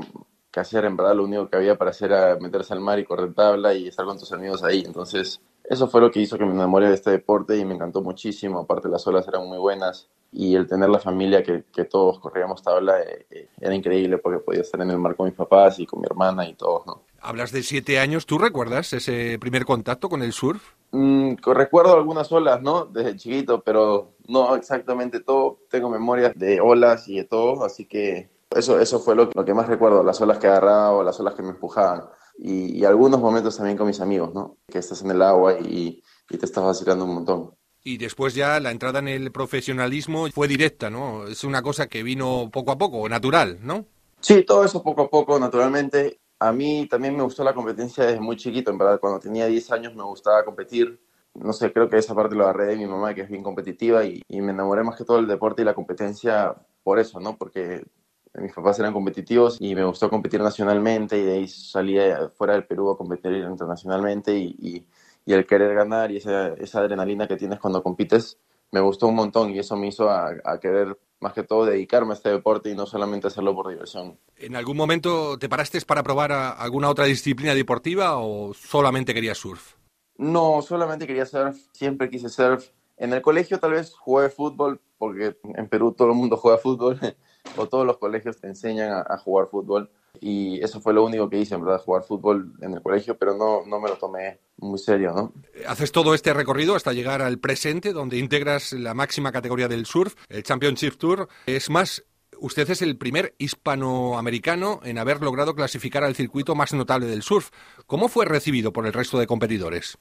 que 0.51 0.59
hacer, 0.59 0.85
en 0.85 0.97
verdad 0.97 1.13
lo 1.13 1.25
único 1.25 1.47
que 1.47 1.57
había 1.57 1.77
para 1.77 1.91
hacer 1.91 2.11
era 2.11 2.35
meterse 2.39 2.73
al 2.73 2.79
mar 2.79 2.97
y 2.97 3.05
correr 3.05 3.35
tabla 3.35 3.75
y 3.75 3.87
estar 3.87 4.03
con 4.03 4.17
tus 4.17 4.31
amigos 4.31 4.63
ahí. 4.63 4.81
Entonces, 4.87 5.39
eso 5.65 5.87
fue 5.87 6.01
lo 6.01 6.09
que 6.09 6.21
hizo 6.21 6.35
que 6.35 6.45
me 6.45 6.53
enamoré 6.53 6.87
de 6.87 6.95
este 6.95 7.11
deporte 7.11 7.55
y 7.57 7.63
me 7.63 7.75
encantó 7.75 8.01
muchísimo. 8.01 8.57
Aparte, 8.57 8.89
las 8.89 9.05
olas 9.05 9.27
eran 9.27 9.47
muy 9.47 9.59
buenas 9.59 10.09
y 10.37 10.53
el 10.55 10.67
tener 10.67 10.89
la 10.89 10.99
familia 10.99 11.41
que, 11.41 11.63
que 11.73 11.85
todos 11.85 12.19
corríamos 12.19 12.61
tabla 12.61 12.99
eh, 13.01 13.25
eh, 13.29 13.49
era 13.57 13.73
increíble 13.73 14.17
porque 14.17 14.39
podía 14.39 14.61
estar 14.61 14.81
en 14.81 14.91
el 14.91 14.99
mar 14.99 15.15
con 15.15 15.27
mis 15.27 15.33
papás 15.35 15.79
y 15.79 15.85
con 15.85 16.01
mi 16.01 16.07
hermana 16.07 16.45
y 16.47 16.55
todos, 16.55 16.85
¿no? 16.85 17.03
Hablas 17.21 17.53
de 17.53 17.63
siete 17.63 17.99
años, 17.99 18.25
¿tú 18.25 18.37
recuerdas 18.37 18.91
ese 18.91 19.39
primer 19.39 19.63
contacto 19.63 20.09
con 20.09 20.21
el 20.21 20.33
surf? 20.33 20.73
Mm, 20.91 21.35
recuerdo 21.45 21.93
algunas 21.95 22.29
olas, 22.33 22.61
¿no? 22.61 22.85
Desde 22.85 23.15
chiquito, 23.15 23.61
pero 23.61 24.15
no 24.27 24.55
exactamente 24.55 25.21
todo. 25.21 25.59
Tengo 25.69 25.89
memorias 25.89 26.33
de 26.35 26.59
olas 26.59 27.07
y 27.07 27.15
de 27.15 27.23
todo, 27.23 27.63
así 27.63 27.85
que 27.85 28.29
eso, 28.51 28.79
eso 28.79 28.99
fue 28.99 29.15
lo, 29.15 29.29
lo 29.33 29.45
que 29.45 29.53
más 29.53 29.67
recuerdo, 29.67 30.03
las 30.03 30.19
olas 30.19 30.37
que 30.37 30.47
agarraba 30.47 30.91
o 30.91 31.03
las 31.03 31.17
olas 31.19 31.33
que 31.33 31.43
me 31.43 31.49
empujaban. 31.49 32.03
Y, 32.37 32.77
y, 32.77 32.83
algunos 32.83 33.21
momentos 33.21 33.55
también 33.55 33.77
con 33.77 33.87
mis 33.87 34.01
amigos, 34.01 34.33
¿no? 34.33 34.57
Que 34.67 34.79
estás 34.79 35.01
en 35.01 35.11
el 35.11 35.21
agua 35.21 35.53
y, 35.53 36.03
y 36.29 36.37
te 36.37 36.45
estás 36.45 36.63
vacilando 36.65 37.05
un 37.05 37.13
montón 37.15 37.51
y 37.85 37.97
después 37.97 38.33
ya 38.33 38.59
la 38.59 38.71
entrada 38.71 38.97
en 38.97 39.07
el 39.07 39.31
profesionalismo 39.31 40.27
fue 40.31 40.47
directa, 40.47 40.89
¿no? 40.89 41.27
Es 41.27 41.43
una 41.43 41.61
cosa 41.61 41.87
que 41.87 42.01
vino 42.01 42.49
poco 42.51 42.71
a 42.71 42.77
poco, 42.79 43.07
natural, 43.07 43.59
¿no? 43.61 43.85
Sí, 44.19 44.43
todo 44.43 44.65
eso 44.65 44.81
poco 44.81 45.03
a 45.03 45.09
poco, 45.09 45.39
naturalmente. 45.39 46.19
A 46.39 46.51
mí 46.51 46.87
también 46.89 47.15
me 47.15 47.21
gustó 47.21 47.43
la 47.43 47.53
competencia 47.53 48.03
desde 48.03 48.19
muy 48.19 48.37
chiquito, 48.37 48.71
en 48.71 48.79
verdad. 48.79 48.99
Cuando 48.99 49.19
tenía 49.19 49.45
10 49.45 49.71
años 49.71 49.95
me 49.95 50.01
gustaba 50.01 50.43
competir. 50.43 50.99
No 51.35 51.53
sé, 51.53 51.71
creo 51.71 51.87
que 51.87 51.97
esa 51.97 52.15
parte 52.15 52.35
lo 52.35 52.45
agarré 52.45 52.65
de 52.65 52.75
mi 52.75 52.87
mamá, 52.87 53.13
que 53.13 53.21
es 53.21 53.29
bien 53.29 53.43
competitiva, 53.43 54.03
y, 54.03 54.23
me 54.29 54.51
enamoré 54.51 54.83
más 54.83 54.95
que 54.97 55.05
todo 55.05 55.17
del 55.17 55.27
deporte 55.27 55.61
y 55.61 55.65
la 55.65 55.75
competencia 55.75 56.55
por 56.81 56.97
eso, 56.97 57.19
¿no? 57.19 57.37
Porque 57.37 57.85
mis 58.33 58.51
papás 58.51 58.79
eran 58.79 58.93
competitivos 58.93 59.57
y 59.59 59.75
me 59.75 59.85
gustó 59.85 60.09
competir 60.09 60.41
nacionalmente 60.41 61.19
y 61.19 61.23
de 61.23 61.33
ahí 61.33 61.47
salí 61.47 61.97
fuera 62.35 62.53
del 62.53 62.65
Perú 62.65 62.89
a 62.89 62.97
competir 62.97 63.31
internacionalmente 63.33 64.35
y 64.35 64.87
y 65.25 65.33
el 65.33 65.45
querer 65.45 65.73
ganar 65.73 66.11
y 66.11 66.17
esa, 66.17 66.49
esa 66.53 66.79
adrenalina 66.79 67.27
que 67.27 67.37
tienes 67.37 67.59
cuando 67.59 67.81
compites 67.81 68.37
me 68.71 68.81
gustó 68.81 69.07
un 69.07 69.15
montón 69.15 69.51
y 69.51 69.59
eso 69.59 69.75
me 69.77 69.87
hizo 69.87 70.09
a, 70.09 70.59
querer 70.61 70.99
más 71.21 71.33
que 71.33 71.43
todo 71.43 71.65
dedicarme 71.65 72.11
a 72.11 72.15
este 72.15 72.29
deporte 72.29 72.69
y 72.69 72.75
no 72.75 72.85
solamente 72.85 73.27
hacerlo 73.27 73.55
por 73.55 73.69
diversión. 73.69 74.19
¿En 74.35 74.55
algún 74.55 74.75
momento 74.75 75.37
te 75.39 75.47
paraste 75.47 75.79
para 75.81 76.03
probar 76.03 76.31
alguna 76.31 76.89
otra 76.89 77.05
disciplina 77.05 77.55
deportiva 77.55 78.17
o 78.17 78.53
solamente 78.53 79.13
querías 79.13 79.37
surf? 79.37 79.75
No, 80.17 80.61
solamente 80.61 81.07
quería 81.07 81.25
surf, 81.25 81.57
siempre 81.71 82.09
quise 82.09 82.29
surf. 82.29 82.69
En 82.97 83.13
el 83.13 83.21
colegio 83.21 83.59
tal 83.59 83.71
vez 83.71 83.93
jugué 83.93 84.29
fútbol, 84.29 84.81
porque 84.97 85.37
en 85.43 85.67
Perú 85.67 85.93
todo 85.93 86.09
el 86.09 86.15
mundo 86.15 86.37
juega 86.37 86.57
fútbol, 86.57 86.99
o 87.57 87.67
todos 87.67 87.85
los 87.85 87.97
colegios 87.97 88.39
te 88.39 88.47
enseñan 88.47 89.05
a 89.07 89.17
jugar 89.17 89.47
fútbol 89.47 89.89
y 90.21 90.61
eso 90.63 90.81
fue 90.81 90.93
lo 90.93 91.03
único 91.03 91.29
que 91.29 91.39
hice, 91.39 91.55
en 91.55 91.63
verdad, 91.63 91.81
jugar 91.81 92.03
fútbol 92.03 92.53
en 92.61 92.73
el 92.73 92.81
colegio, 92.81 93.17
pero 93.17 93.35
no, 93.35 93.65
no 93.65 93.79
me 93.79 93.89
lo 93.89 93.97
tomé 93.97 94.39
muy 94.57 94.79
serio, 94.79 95.11
¿no? 95.13 95.33
Haces 95.67 95.91
todo 95.91 96.13
este 96.13 96.33
recorrido 96.33 96.75
hasta 96.75 96.93
llegar 96.93 97.21
al 97.21 97.39
presente, 97.39 97.93
donde 97.93 98.17
integras 98.17 98.73
la 98.73 98.93
máxima 98.93 99.31
categoría 99.31 99.67
del 99.67 99.85
surf, 99.85 100.15
el 100.29 100.43
Championship 100.43 100.97
Tour. 100.97 101.27
Es 101.45 101.69
más, 101.69 102.03
usted 102.39 102.69
es 102.69 102.81
el 102.81 102.97
primer 102.97 103.35
hispanoamericano 103.37 104.79
en 104.83 104.97
haber 104.97 105.21
logrado 105.21 105.55
clasificar 105.55 106.03
al 106.03 106.15
circuito 106.15 106.55
más 106.55 106.73
notable 106.73 107.07
del 107.07 107.21
surf. 107.21 107.49
¿Cómo 107.85 108.07
fue 108.07 108.25
recibido 108.25 108.71
por 108.73 108.85
el 108.85 108.93
resto 108.93 109.19
de 109.19 109.27
competidores? 109.27 109.97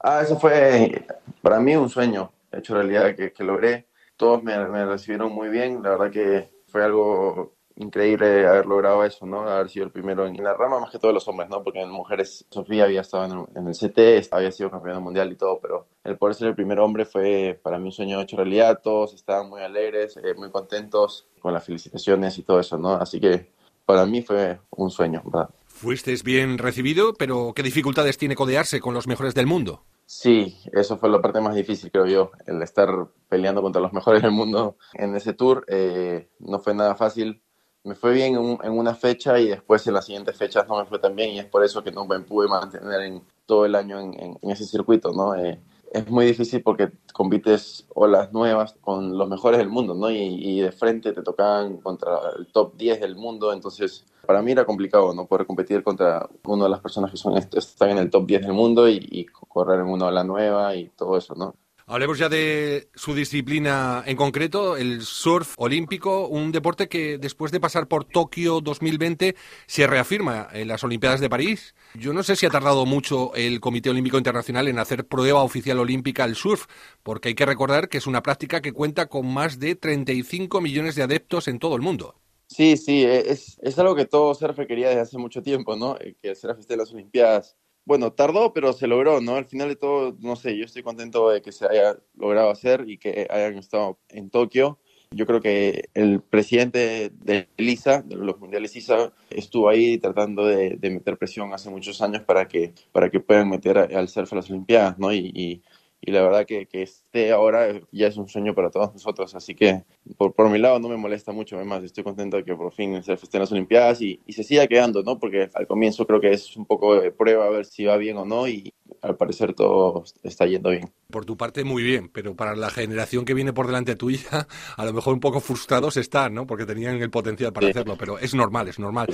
Ah, 0.00 0.22
eso 0.22 0.38
fue 0.38 1.04
para 1.42 1.58
mí 1.60 1.74
un 1.74 1.88
sueño, 1.88 2.32
hecho 2.52 2.74
realidad, 2.74 3.14
que, 3.16 3.32
que 3.32 3.44
logré. 3.44 3.88
Todos 4.16 4.42
me, 4.42 4.56
me 4.68 4.84
recibieron 4.84 5.32
muy 5.32 5.48
bien, 5.48 5.82
la 5.82 5.90
verdad 5.90 6.10
que 6.10 6.50
fue 6.66 6.84
algo 6.84 7.57
increíble 7.78 8.46
haber 8.46 8.66
logrado 8.66 9.04
eso, 9.04 9.24
¿no? 9.24 9.48
Haber 9.48 9.68
sido 9.68 9.86
el 9.86 9.92
primero 9.92 10.26
en 10.26 10.42
la 10.42 10.54
rama, 10.54 10.80
más 10.80 10.90
que 10.90 10.98
todos 10.98 11.14
los 11.14 11.26
hombres, 11.28 11.48
¿no? 11.48 11.62
Porque 11.62 11.80
en 11.80 11.90
mujeres, 11.90 12.44
Sofía 12.50 12.84
había 12.84 13.02
estado 13.02 13.46
en 13.54 13.66
el, 13.66 13.74
CT, 13.74 14.32
había 14.32 14.50
sido 14.50 14.70
campeona 14.70 15.00
mundial 15.00 15.30
y 15.32 15.36
todo, 15.36 15.60
pero 15.60 15.86
el 16.04 16.16
poder 16.16 16.34
ser 16.34 16.48
el 16.48 16.54
primer 16.54 16.80
hombre 16.80 17.04
fue 17.04 17.58
para 17.62 17.78
mí 17.78 17.86
un 17.86 17.92
sueño 17.92 18.20
hecho 18.20 18.36
realidad. 18.36 18.80
Todos 18.82 19.14
estaban 19.14 19.48
muy 19.48 19.62
alegres, 19.62 20.16
eh, 20.16 20.34
muy 20.36 20.50
contentos 20.50 21.26
con 21.40 21.54
las 21.54 21.64
felicitaciones 21.64 22.36
y 22.38 22.42
todo 22.42 22.60
eso, 22.60 22.78
¿no? 22.78 22.94
Así 22.94 23.20
que 23.20 23.50
para 23.86 24.04
mí 24.06 24.22
fue 24.22 24.58
un 24.70 24.90
sueño, 24.90 25.22
¿verdad? 25.24 25.48
Fuiste 25.66 26.14
bien 26.24 26.58
recibido, 26.58 27.14
pero 27.14 27.52
¿qué 27.54 27.62
dificultades 27.62 28.18
tiene 28.18 28.34
codearse 28.34 28.80
con 28.80 28.94
los 28.94 29.06
mejores 29.06 29.34
del 29.34 29.46
mundo? 29.46 29.84
Sí, 30.04 30.56
eso 30.72 30.96
fue 30.96 31.10
la 31.10 31.20
parte 31.20 31.40
más 31.40 31.54
difícil, 31.54 31.90
creo 31.90 32.06
yo, 32.06 32.32
el 32.46 32.62
estar 32.62 32.88
peleando 33.28 33.60
contra 33.60 33.82
los 33.82 33.92
mejores 33.92 34.22
del 34.22 34.30
mundo 34.32 34.76
en 34.94 35.14
ese 35.14 35.34
tour. 35.34 35.66
Eh, 35.68 36.30
no 36.40 36.58
fue 36.58 36.74
nada 36.74 36.94
fácil 36.94 37.42
me 37.84 37.94
fue 37.94 38.12
bien 38.12 38.34
en, 38.34 38.72
una 38.72 38.94
fecha 38.94 39.38
y 39.38 39.48
después 39.48 39.86
en 39.86 39.94
las 39.94 40.06
siguientes 40.06 40.36
fechas 40.36 40.66
no 40.68 40.78
me 40.78 40.86
fue 40.86 40.98
tan 40.98 41.16
bien 41.16 41.30
y 41.30 41.38
es 41.38 41.46
por 41.46 41.64
eso 41.64 41.82
que 41.82 41.92
no 41.92 42.06
me 42.06 42.20
pude 42.20 42.48
mantener 42.48 43.00
en 43.02 43.22
todo 43.46 43.64
el 43.64 43.74
año 43.74 43.98
en, 44.00 44.38
ese 44.42 44.66
circuito, 44.66 45.12
¿no? 45.12 45.34
Eh, 45.34 45.60
es 45.92 46.08
muy 46.10 46.26
difícil 46.26 46.62
porque 46.62 46.92
compites 47.14 47.86
olas 47.94 48.32
nuevas 48.32 48.74
con 48.82 49.16
los 49.16 49.28
mejores 49.28 49.58
del 49.58 49.70
mundo, 49.70 49.94
¿no? 49.94 50.10
Y, 50.10 50.60
de 50.60 50.72
frente 50.72 51.12
te 51.12 51.22
tocan 51.22 51.78
contra 51.78 52.18
el 52.38 52.46
top 52.48 52.76
10 52.76 53.00
del 53.00 53.16
mundo, 53.16 53.52
entonces 53.52 54.04
para 54.26 54.42
mí 54.42 54.52
era 54.52 54.66
complicado, 54.66 55.14
¿no? 55.14 55.26
Poder 55.26 55.46
competir 55.46 55.82
contra 55.82 56.28
una 56.44 56.64
de 56.64 56.70
las 56.70 56.80
personas 56.80 57.10
que 57.10 57.16
son, 57.16 57.36
están 57.38 57.90
en 57.90 57.98
el 57.98 58.10
top 58.10 58.26
10 58.26 58.42
del 58.42 58.52
mundo 58.52 58.88
y, 58.88 58.98
y 59.10 59.24
correr 59.26 59.80
en 59.80 59.86
una 59.86 60.06
ola 60.06 60.24
nueva 60.24 60.74
y 60.76 60.88
todo 60.90 61.16
eso, 61.16 61.34
¿no? 61.34 61.54
Hablemos 61.90 62.18
ya 62.18 62.28
de 62.28 62.90
su 62.94 63.14
disciplina 63.14 64.02
en 64.04 64.14
concreto, 64.14 64.76
el 64.76 65.00
surf 65.00 65.54
olímpico, 65.56 66.28
un 66.28 66.52
deporte 66.52 66.86
que 66.86 67.16
después 67.16 67.50
de 67.50 67.60
pasar 67.60 67.88
por 67.88 68.04
Tokio 68.04 68.60
2020 68.60 69.34
se 69.66 69.86
reafirma 69.86 70.48
en 70.52 70.68
las 70.68 70.84
Olimpiadas 70.84 71.18
de 71.20 71.30
París. 71.30 71.74
Yo 71.94 72.12
no 72.12 72.22
sé 72.22 72.36
si 72.36 72.44
ha 72.44 72.50
tardado 72.50 72.84
mucho 72.84 73.34
el 73.34 73.58
Comité 73.60 73.88
Olímpico 73.88 74.18
Internacional 74.18 74.68
en 74.68 74.78
hacer 74.78 75.06
prueba 75.06 75.42
oficial 75.42 75.78
olímpica 75.78 76.24
al 76.24 76.34
surf, 76.34 76.66
porque 77.02 77.30
hay 77.30 77.34
que 77.34 77.46
recordar 77.46 77.88
que 77.88 77.96
es 77.96 78.06
una 78.06 78.22
práctica 78.22 78.60
que 78.60 78.72
cuenta 78.72 79.06
con 79.06 79.26
más 79.26 79.58
de 79.58 79.74
35 79.74 80.60
millones 80.60 80.94
de 80.94 81.04
adeptos 81.04 81.48
en 81.48 81.58
todo 81.58 81.74
el 81.74 81.80
mundo. 81.80 82.16
Sí, 82.48 82.76
sí, 82.76 83.02
es, 83.02 83.58
es 83.62 83.78
algo 83.78 83.94
que 83.94 84.04
todo 84.04 84.34
surf 84.34 84.58
quería 84.66 84.88
desde 84.88 85.00
hace 85.00 85.16
mucho 85.16 85.40
tiempo, 85.40 85.74
¿no? 85.74 85.96
Que 86.20 86.28
el 86.28 86.36
surf 86.36 86.58
esté 86.58 86.74
en 86.74 86.80
las 86.80 86.92
Olimpiadas 86.92 87.56
bueno, 87.88 88.12
tardó, 88.12 88.52
pero 88.52 88.74
se 88.74 88.86
logró, 88.86 89.22
¿no? 89.22 89.36
Al 89.36 89.46
final 89.46 89.70
de 89.70 89.76
todo, 89.76 90.14
no 90.20 90.36
sé, 90.36 90.58
yo 90.58 90.66
estoy 90.66 90.82
contento 90.82 91.30
de 91.30 91.40
que 91.40 91.52
se 91.52 91.66
haya 91.66 91.96
logrado 92.18 92.50
hacer 92.50 92.84
y 92.86 92.98
que 92.98 93.26
hayan 93.30 93.56
estado 93.56 93.98
en 94.10 94.28
Tokio. 94.28 94.78
Yo 95.10 95.24
creo 95.24 95.40
que 95.40 95.88
el 95.94 96.20
presidente 96.20 97.10
de 97.14 97.48
LISA, 97.56 98.02
de 98.02 98.16
los 98.16 98.38
mundiales 98.38 98.76
ISA, 98.76 99.14
estuvo 99.30 99.70
ahí 99.70 99.96
tratando 99.96 100.44
de, 100.44 100.78
meter 100.82 101.16
presión 101.16 101.54
hace 101.54 101.70
muchos 101.70 102.02
años 102.02 102.22
para 102.24 102.46
que, 102.46 102.74
para 102.92 103.08
que 103.08 103.20
puedan 103.20 103.48
meter 103.48 103.78
al 103.78 104.08
surf 104.08 104.34
a 104.34 104.36
las 104.36 104.50
Olimpiadas, 104.50 104.98
¿no? 104.98 105.10
y 105.10 105.62
y 106.00 106.12
la 106.12 106.22
verdad 106.22 106.46
que, 106.46 106.66
que, 106.66 106.82
esté 106.82 107.32
ahora 107.32 107.80
ya 107.90 108.06
es 108.06 108.16
un 108.16 108.28
sueño 108.28 108.54
para 108.54 108.70
todos 108.70 108.92
nosotros, 108.92 109.34
así 109.34 109.54
que 109.54 109.84
por, 110.16 110.34
por 110.34 110.48
mi 110.50 110.58
lado 110.58 110.78
no 110.78 110.88
me 110.88 110.96
molesta 110.96 111.32
mucho, 111.32 111.56
además 111.56 111.82
estoy 111.84 112.04
contento 112.04 112.36
de 112.36 112.44
que 112.44 112.54
por 112.54 112.72
fin 112.72 112.94
el 112.94 113.04
surf 113.04 113.22
esté 113.22 113.36
en 113.36 113.42
las 113.42 113.52
Olimpiadas 113.52 114.00
y, 114.00 114.20
y, 114.26 114.32
se 114.32 114.42
siga 114.42 114.66
quedando, 114.66 115.02
¿no? 115.02 115.18
Porque 115.18 115.50
al 115.54 115.66
comienzo 115.66 116.06
creo 116.06 116.20
que 116.20 116.30
es 116.30 116.56
un 116.56 116.66
poco 116.66 117.00
de 117.00 117.10
prueba 117.10 117.46
a 117.46 117.50
ver 117.50 117.66
si 117.66 117.84
va 117.84 117.96
bien 117.96 118.16
o 118.16 118.24
no 118.24 118.48
y 118.48 118.72
al 119.02 119.16
parecer 119.16 119.54
todo 119.54 120.04
está 120.22 120.46
yendo 120.46 120.70
bien. 120.70 120.90
Por 121.10 121.24
tu 121.24 121.36
parte 121.36 121.64
muy 121.64 121.82
bien, 121.82 122.10
pero 122.12 122.34
para 122.34 122.54
la 122.56 122.70
generación 122.70 123.24
que 123.24 123.34
viene 123.34 123.52
por 123.52 123.66
delante 123.66 123.96
tuya, 123.96 124.46
a 124.76 124.84
lo 124.84 124.92
mejor 124.92 125.14
un 125.14 125.20
poco 125.20 125.40
frustrados 125.40 125.96
están, 125.96 126.34
¿no? 126.34 126.46
Porque 126.46 126.66
tenían 126.66 127.00
el 127.00 127.10
potencial 127.10 127.52
para 127.52 127.68
hacerlo, 127.68 127.96
pero 127.98 128.18
es 128.18 128.34
normal, 128.34 128.68
es 128.68 128.78
normal. 128.78 129.08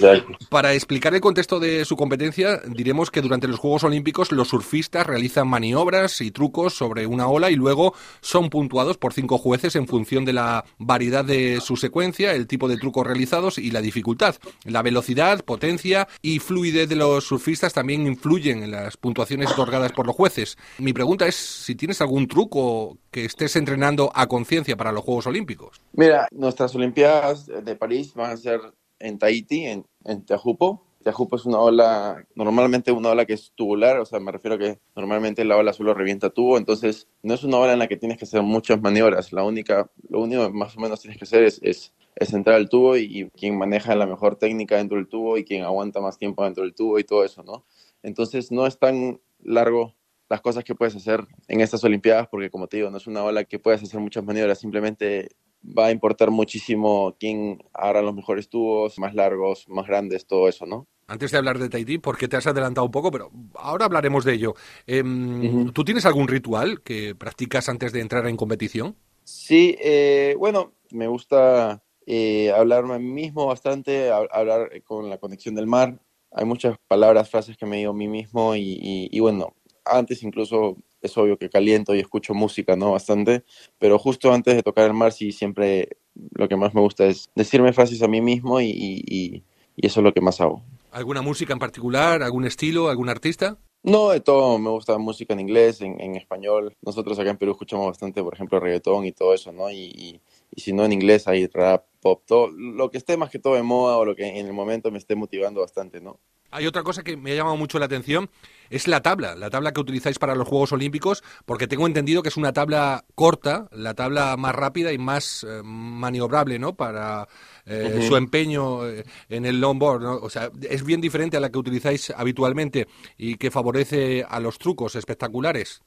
Para 0.50 0.74
explicar 0.74 1.14
el 1.14 1.20
contexto 1.20 1.60
de 1.60 1.84
su 1.84 1.96
competencia, 1.96 2.60
diremos 2.66 3.10
que 3.10 3.20
durante 3.20 3.48
los 3.48 3.58
Juegos 3.58 3.84
Olímpicos 3.84 4.32
los 4.32 4.48
surfistas 4.48 5.06
realizan 5.06 5.48
maniobras 5.48 6.20
y 6.20 6.30
trucos 6.30 6.74
sobre 6.74 7.06
una 7.06 7.28
ola 7.28 7.50
y 7.50 7.56
luego 7.56 7.94
son 8.20 8.50
puntuados 8.50 8.98
por 8.98 9.12
cinco 9.12 9.38
jueces 9.38 9.76
en 9.76 9.86
función 9.86 10.24
de 10.24 10.32
la 10.32 10.64
variedad 10.86 11.24
de 11.24 11.60
su 11.60 11.76
secuencia, 11.76 12.32
el 12.32 12.46
tipo 12.46 12.68
de 12.68 12.76
trucos 12.76 13.06
realizados 13.06 13.58
y 13.58 13.70
la 13.70 13.80
dificultad. 13.80 14.36
La 14.64 14.82
velocidad, 14.82 15.44
potencia 15.44 16.08
y 16.22 16.38
fluidez 16.38 16.88
de 16.88 16.96
los 16.96 17.24
surfistas 17.24 17.72
también 17.72 18.06
influyen 18.06 18.62
en 18.62 18.70
las 18.70 18.96
puntuaciones 18.96 19.50
otorgadas 19.52 19.92
por 19.92 20.06
los 20.06 20.16
jueces. 20.16 20.56
Mi 20.78 20.92
pregunta 20.92 21.26
es 21.26 21.34
si 21.34 21.74
tienes 21.74 22.00
algún 22.00 22.28
truco 22.28 22.98
que 23.10 23.24
estés 23.24 23.56
entrenando 23.56 24.10
a 24.14 24.26
conciencia 24.26 24.76
para 24.76 24.92
los 24.92 25.04
Juegos 25.04 25.26
Olímpicos. 25.26 25.80
Mira, 25.92 26.28
nuestras 26.32 26.74
Olimpiadas 26.74 27.46
de 27.46 27.76
París 27.76 28.14
van 28.14 28.32
a 28.32 28.36
ser 28.36 28.60
en 28.98 29.18
Tahití, 29.18 29.66
en, 29.66 29.84
en 30.04 30.24
Teahupo, 30.24 30.82
Teahupo 31.04 31.36
es 31.36 31.44
una 31.44 31.60
ola, 31.60 32.26
normalmente 32.34 32.90
una 32.90 33.10
ola 33.10 33.26
que 33.26 33.34
es 33.34 33.52
tubular, 33.54 34.00
o 34.00 34.06
sea, 34.06 34.18
me 34.20 34.32
refiero 34.32 34.56
a 34.56 34.58
que 34.58 34.80
normalmente 34.96 35.44
la 35.44 35.56
ola 35.56 35.72
solo 35.72 35.94
revienta 35.94 36.30
tubo, 36.30 36.58
entonces 36.58 37.08
no 37.22 37.34
es 37.34 37.44
una 37.44 37.58
ola 37.58 37.74
en 37.74 37.78
la 37.78 37.86
que 37.86 37.96
tienes 37.96 38.18
que 38.18 38.24
hacer 38.24 38.42
muchas 38.42 38.80
maniobras, 38.80 39.32
la 39.32 39.44
única, 39.44 39.90
lo 40.08 40.22
único 40.22 40.46
que 40.46 40.52
más 40.52 40.76
o 40.76 40.80
menos 40.80 41.00
tienes 41.00 41.18
que 41.18 41.24
hacer 41.24 41.44
es, 41.44 41.60
es, 41.62 41.92
entrar 42.32 42.56
al 42.56 42.68
tubo 42.68 42.96
y, 42.96 43.30
quien 43.36 43.56
maneja 43.58 43.94
la 43.94 44.06
mejor 44.06 44.36
técnica 44.36 44.76
dentro 44.76 44.96
del 44.96 45.06
tubo 45.06 45.38
y 45.38 45.44
quien 45.44 45.62
aguanta 45.62 46.00
más 46.00 46.18
tiempo 46.18 46.42
dentro 46.42 46.64
del 46.64 46.74
tubo 46.74 46.98
y 46.98 47.04
todo 47.04 47.24
eso, 47.24 47.42
¿no? 47.42 47.64
Entonces 48.02 48.50
no 48.50 48.66
es 48.66 48.78
tan 48.78 49.20
largo 49.40 49.94
las 50.28 50.40
cosas 50.40 50.64
que 50.64 50.74
puedes 50.74 50.96
hacer 50.96 51.26
en 51.48 51.60
estas 51.60 51.84
Olimpiadas, 51.84 52.28
porque 52.28 52.50
como 52.50 52.66
te 52.66 52.78
digo, 52.78 52.90
no 52.90 52.96
es 52.96 53.06
una 53.06 53.22
ola 53.22 53.44
que 53.44 53.58
puedes 53.58 53.82
hacer 53.82 54.00
muchas 54.00 54.24
maniobras, 54.24 54.58
simplemente 54.58 55.28
va 55.62 55.86
a 55.86 55.90
importar 55.90 56.30
muchísimo 56.30 57.14
quién 57.18 57.62
hará 57.72 58.02
los 58.02 58.14
mejores 58.14 58.48
tubos, 58.48 58.98
más 58.98 59.14
largos, 59.14 59.68
más 59.68 59.86
grandes, 59.86 60.26
todo 60.26 60.48
eso, 60.48 60.66
¿no? 60.66 60.86
Antes 61.06 61.30
de 61.30 61.38
hablar 61.38 61.58
de 61.58 61.68
Tahití, 61.68 61.98
porque 61.98 62.28
te 62.28 62.36
has 62.36 62.46
adelantado 62.46 62.86
un 62.86 62.90
poco, 62.90 63.10
pero 63.10 63.30
ahora 63.54 63.84
hablaremos 63.84 64.24
de 64.24 64.34
ello. 64.34 64.54
Em, 64.86 65.70
¿Tú 65.72 65.84
tienes 65.84 66.06
algún 66.06 66.28
ritual 66.28 66.80
que 66.80 67.14
practicas 67.14 67.68
antes 67.68 67.92
de 67.92 68.00
entrar 68.00 68.26
en 68.26 68.36
competición? 68.36 68.96
Sí, 69.24 69.76
eh, 69.80 70.34
bueno, 70.38 70.72
me 70.90 71.06
gusta 71.06 71.82
eh, 72.06 72.52
hablarme 72.52 72.94
a 72.94 72.98
mí 72.98 73.10
mismo 73.10 73.46
bastante, 73.46 74.10
hablar 74.10 74.70
con 74.84 75.10
la 75.10 75.18
conexión 75.18 75.54
del 75.54 75.66
mar. 75.66 76.00
Hay 76.32 76.46
muchas 76.46 76.76
palabras, 76.88 77.30
frases 77.30 77.56
que 77.56 77.66
me 77.66 77.76
digo 77.76 77.90
a 77.90 77.94
mí 77.94 78.08
mismo 78.08 78.54
y, 78.56 79.18
bueno, 79.20 79.54
antes 79.84 80.22
incluso 80.22 80.76
es 81.02 81.16
obvio 81.18 81.36
que 81.36 81.50
caliento 81.50 81.94
y 81.94 82.00
escucho 82.00 82.32
música, 82.32 82.76
¿no? 82.76 82.92
Bastante, 82.92 83.44
pero 83.78 83.98
justo 83.98 84.32
antes 84.32 84.54
de 84.56 84.62
tocar 84.62 84.86
el 84.86 84.94
mar 84.94 85.12
sí 85.12 85.32
siempre 85.32 85.98
lo 86.32 86.48
que 86.48 86.56
más 86.56 86.74
me 86.74 86.80
gusta 86.80 87.04
es 87.04 87.28
decirme 87.34 87.74
frases 87.74 88.02
a 88.02 88.08
mí 88.08 88.22
mismo 88.22 88.60
y 88.60 89.44
eso 89.76 90.00
es 90.00 90.04
lo 90.04 90.12
que 90.14 90.22
más 90.22 90.40
hago. 90.40 90.62
¿Alguna 90.94 91.22
música 91.22 91.52
en 91.52 91.58
particular? 91.58 92.22
¿Algún 92.22 92.44
estilo? 92.44 92.88
¿Algún 92.88 93.08
artista? 93.08 93.58
No, 93.82 94.10
de 94.10 94.20
todo. 94.20 94.60
Me 94.60 94.70
gusta 94.70 94.96
música 94.96 95.34
en 95.34 95.40
inglés, 95.40 95.80
en, 95.80 96.14
español. 96.14 96.72
Nosotros 96.82 97.18
acá 97.18 97.30
en 97.30 97.36
Perú 97.36 97.50
escuchamos 97.50 97.88
bastante, 97.88 98.22
por 98.22 98.32
ejemplo, 98.32 98.60
reggaetón 98.60 99.04
y 99.04 99.10
todo 99.10 99.34
eso, 99.34 99.50
¿no? 99.50 99.68
Y, 99.72 100.20
y, 100.54 100.60
si 100.60 100.72
no 100.72 100.84
en 100.84 100.92
inglés 100.92 101.26
hay 101.26 101.48
rap, 101.48 101.84
pop, 102.00 102.22
todo. 102.24 102.46
Lo 102.46 102.92
que 102.92 102.98
esté 102.98 103.16
más 103.16 103.30
que 103.30 103.40
todo 103.40 103.56
de 103.56 103.64
moda 103.64 103.96
o 103.96 104.04
lo 104.04 104.14
que 104.14 104.38
en 104.38 104.46
el 104.46 104.52
momento 104.52 104.92
me 104.92 104.98
esté 104.98 105.16
motivando 105.16 105.62
bastante, 105.62 106.00
¿no? 106.00 106.20
Hay 106.52 106.68
otra 106.68 106.84
cosa 106.84 107.02
que 107.02 107.16
me 107.16 107.32
ha 107.32 107.34
llamado 107.34 107.56
mucho 107.56 107.80
la 107.80 107.86
atención, 107.86 108.30
es 108.70 108.88
la 108.88 109.02
tabla, 109.02 109.34
la 109.34 109.50
tabla 109.50 109.72
que 109.72 109.80
utilizáis 109.80 110.18
para 110.18 110.34
los 110.34 110.48
Juegos 110.48 110.72
Olímpicos, 110.72 111.22
porque 111.44 111.66
tengo 111.66 111.86
entendido 111.86 112.22
que 112.22 112.28
es 112.28 112.36
una 112.36 112.52
tabla 112.52 113.04
corta, 113.14 113.68
la 113.72 113.94
tabla 113.94 114.36
más 114.36 114.54
rápida 114.54 114.92
y 114.92 114.98
más 114.98 115.44
eh, 115.48 115.62
maniobrable, 115.64 116.58
¿no? 116.58 116.74
Para 116.74 117.28
eh, 117.66 118.04
su 118.06 118.16
empeño 118.16 118.86
eh, 118.88 119.04
en 119.28 119.46
el 119.46 119.60
longboard, 119.60 120.02
¿no? 120.02 120.14
O 120.16 120.30
sea, 120.30 120.50
es 120.62 120.84
bien 120.84 121.00
diferente 121.00 121.36
a 121.36 121.40
la 121.40 121.50
que 121.50 121.58
utilizáis 121.58 122.10
habitualmente 122.10 122.88
y 123.16 123.36
que 123.36 123.50
favorece 123.50 124.24
a 124.28 124.40
los 124.40 124.58
trucos 124.58 124.96
espectaculares. 124.96 125.82